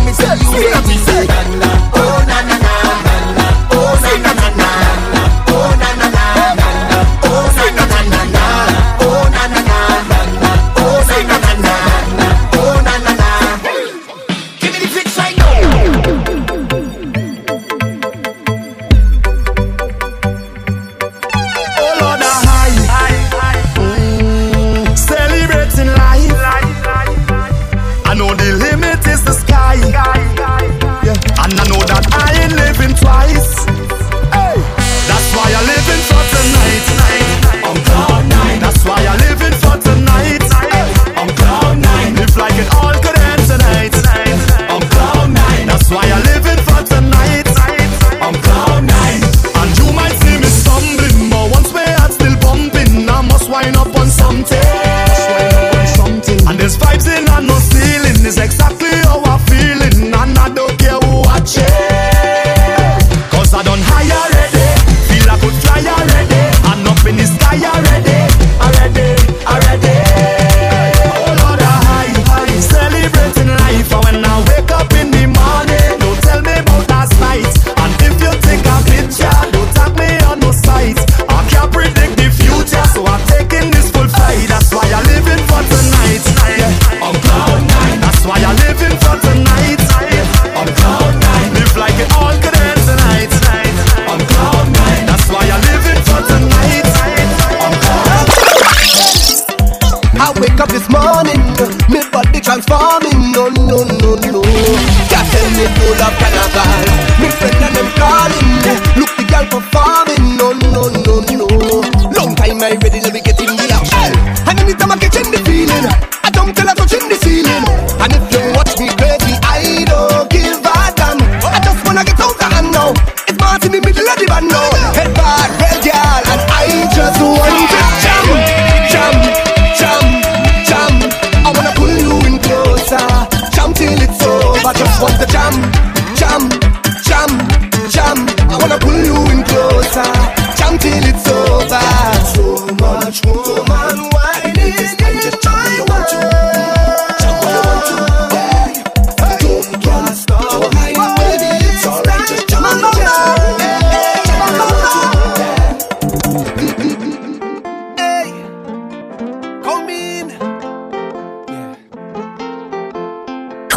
[0.08, 0.38] me sell.
[0.86, 1.07] me.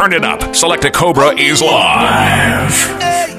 [0.02, 0.40] Turn it up.
[0.56, 2.74] Selecta Cobra is live.
[3.00, 3.30] Hey.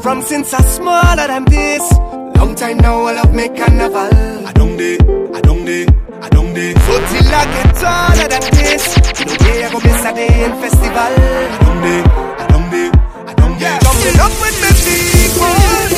[0.00, 1.82] From since I small than this,
[2.38, 4.46] long time now I love me carnival.
[4.46, 4.98] I don't day,
[5.34, 5.88] I don't day,
[6.20, 6.74] I don't day.
[6.74, 8.84] So till I get taller than this,
[9.26, 11.12] no day I go miss a day in festival.
[11.50, 12.02] I don't day,
[12.38, 12.88] I don't day,
[13.26, 13.64] I don't day.
[13.66, 13.78] Yeah.
[13.82, 15.90] Jump up with me people,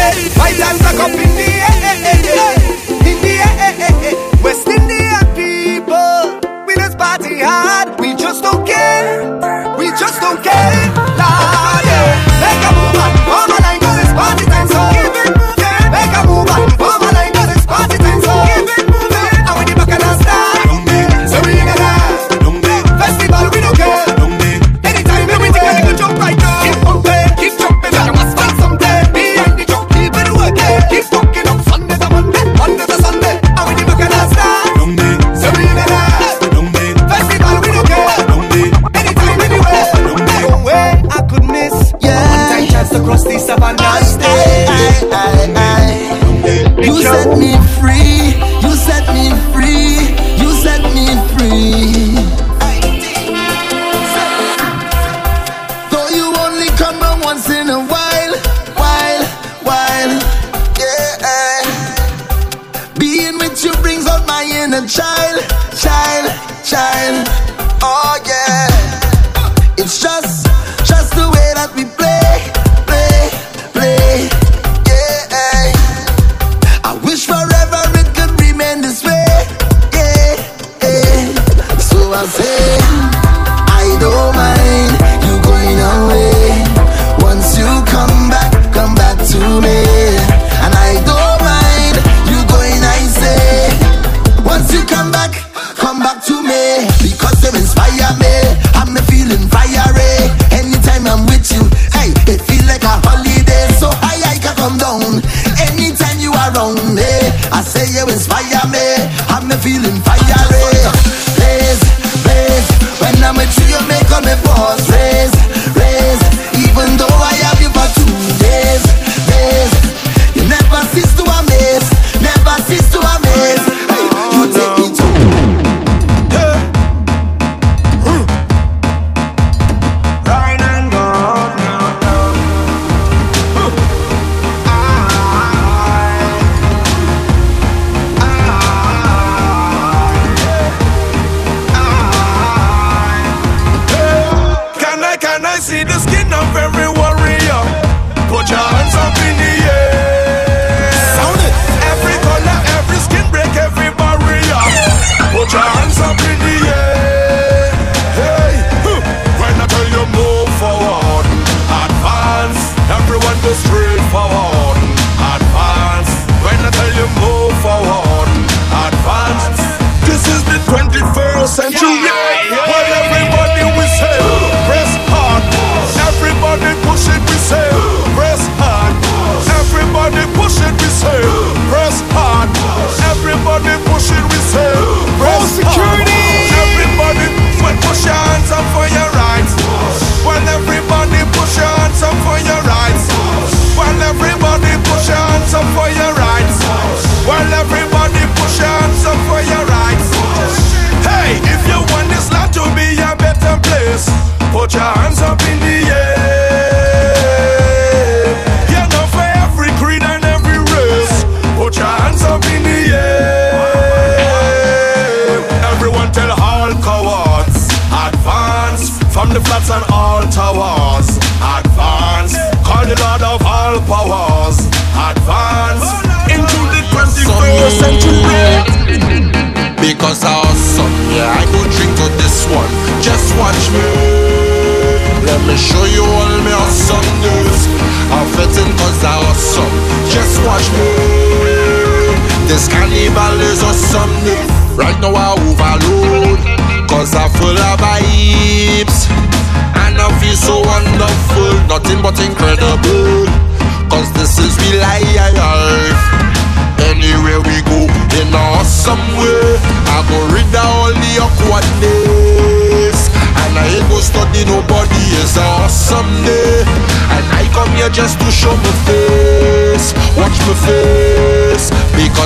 [0.00, 1.77] hey, my dance are up in the air.
[7.40, 8.00] hard.
[8.00, 9.76] We just don't care.
[9.78, 10.77] We just don't care.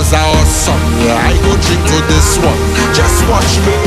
[0.03, 2.59] cause I awesome Yeah, I go drink to this one.
[2.91, 3.79] Just watch me.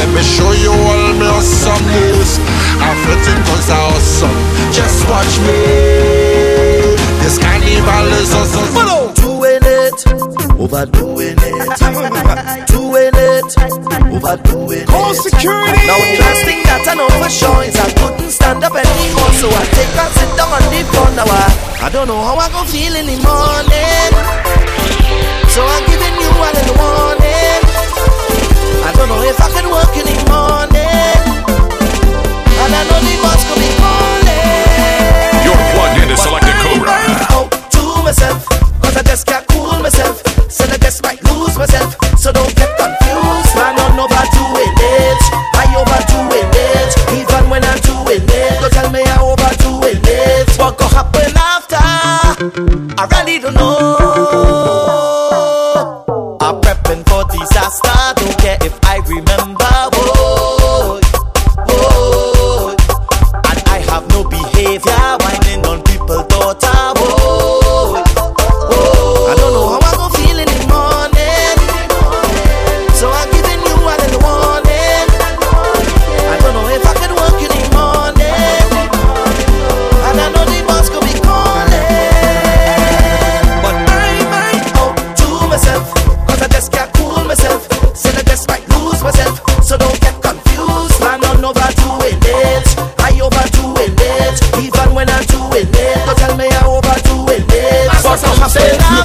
[0.00, 2.40] Let me show you all my awesomeness
[2.80, 4.38] I'm flirting cause I awesome
[4.72, 5.60] Just watch me.
[7.20, 8.68] This carnival is awesome.
[8.72, 9.12] Follow!
[9.20, 10.00] Doing it.
[10.56, 11.68] Overdoing it.
[12.72, 13.50] Doing it.
[14.16, 14.88] Overdoing it.
[14.88, 15.84] Call security!
[15.84, 19.32] Now the last thing that I know for sure is I couldn't stand up anymore
[19.36, 22.38] So I take a sit down on the floor now I, I don't know how
[22.40, 24.59] I'm gonna feel in the morning.
[25.50, 27.60] So I'm giving you all in the morning.
[28.86, 31.18] I don't know if I can work in the morning.
[32.62, 35.42] And I know the boss could be calling.
[35.42, 36.94] You're plugged into Selecta Cobra.
[37.34, 38.49] out to myself.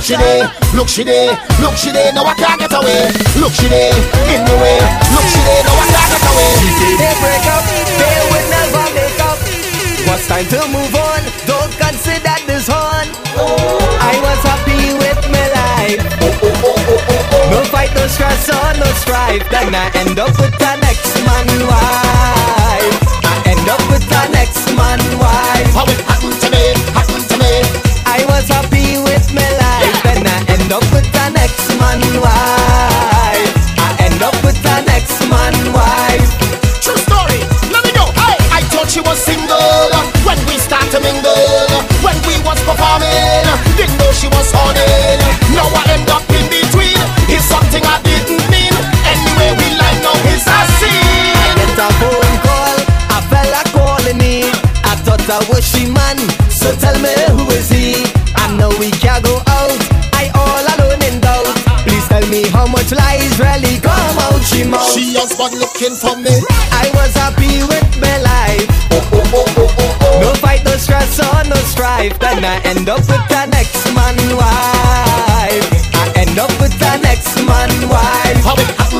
[0.05, 0.45] She there,
[0.77, 1.33] look she there,
[1.65, 2.13] look she there.
[2.13, 3.09] Now I can't get away.
[3.41, 3.89] Look she there,
[4.29, 4.77] in the way.
[5.09, 6.53] Look she there, now I can't get away.
[7.01, 9.41] They break up, they would never make up.
[10.05, 11.25] What's time to move on?
[11.49, 13.09] Don't consider this on.
[13.97, 16.05] I was happy with my life.
[17.49, 19.41] No fight, no stress, or no strife.
[19.49, 22.93] Then I end up with the next man wife.
[23.25, 25.73] I end up with the next man wife.
[25.73, 26.77] How it happened to me,
[42.65, 43.45] performing,
[43.77, 44.81] didn't know she was horny.
[45.53, 46.97] Now I end up in between.
[47.29, 48.73] It's something I didn't mean.
[49.05, 51.55] Anyway, we like now it's a scene.
[51.55, 52.77] Get a phone call,
[53.13, 54.49] a fella calling me.
[54.83, 56.17] I thought I was she man,
[56.49, 58.03] so tell me who is he?
[58.35, 59.79] I know we can't go out,
[60.17, 61.45] I all alone in doubt.
[61.85, 64.89] Please tell me how much lies really come out she mouth.
[64.93, 66.33] She has been looking for me.
[66.73, 68.65] I was happy with my life.
[68.91, 69.97] Oh oh oh oh oh.
[70.01, 70.19] oh.
[70.21, 71.44] No fight, no stress, or no
[71.75, 72.17] strife.
[72.19, 75.67] Then I end up with the next man wife.
[76.01, 78.94] I end up with the next man wife.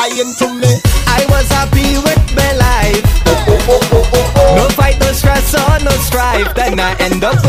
[0.00, 0.72] Lying to me.
[1.06, 3.04] I was happy with my life.
[4.56, 6.54] No fight, no stress, or no strife.
[6.54, 7.39] Then I end up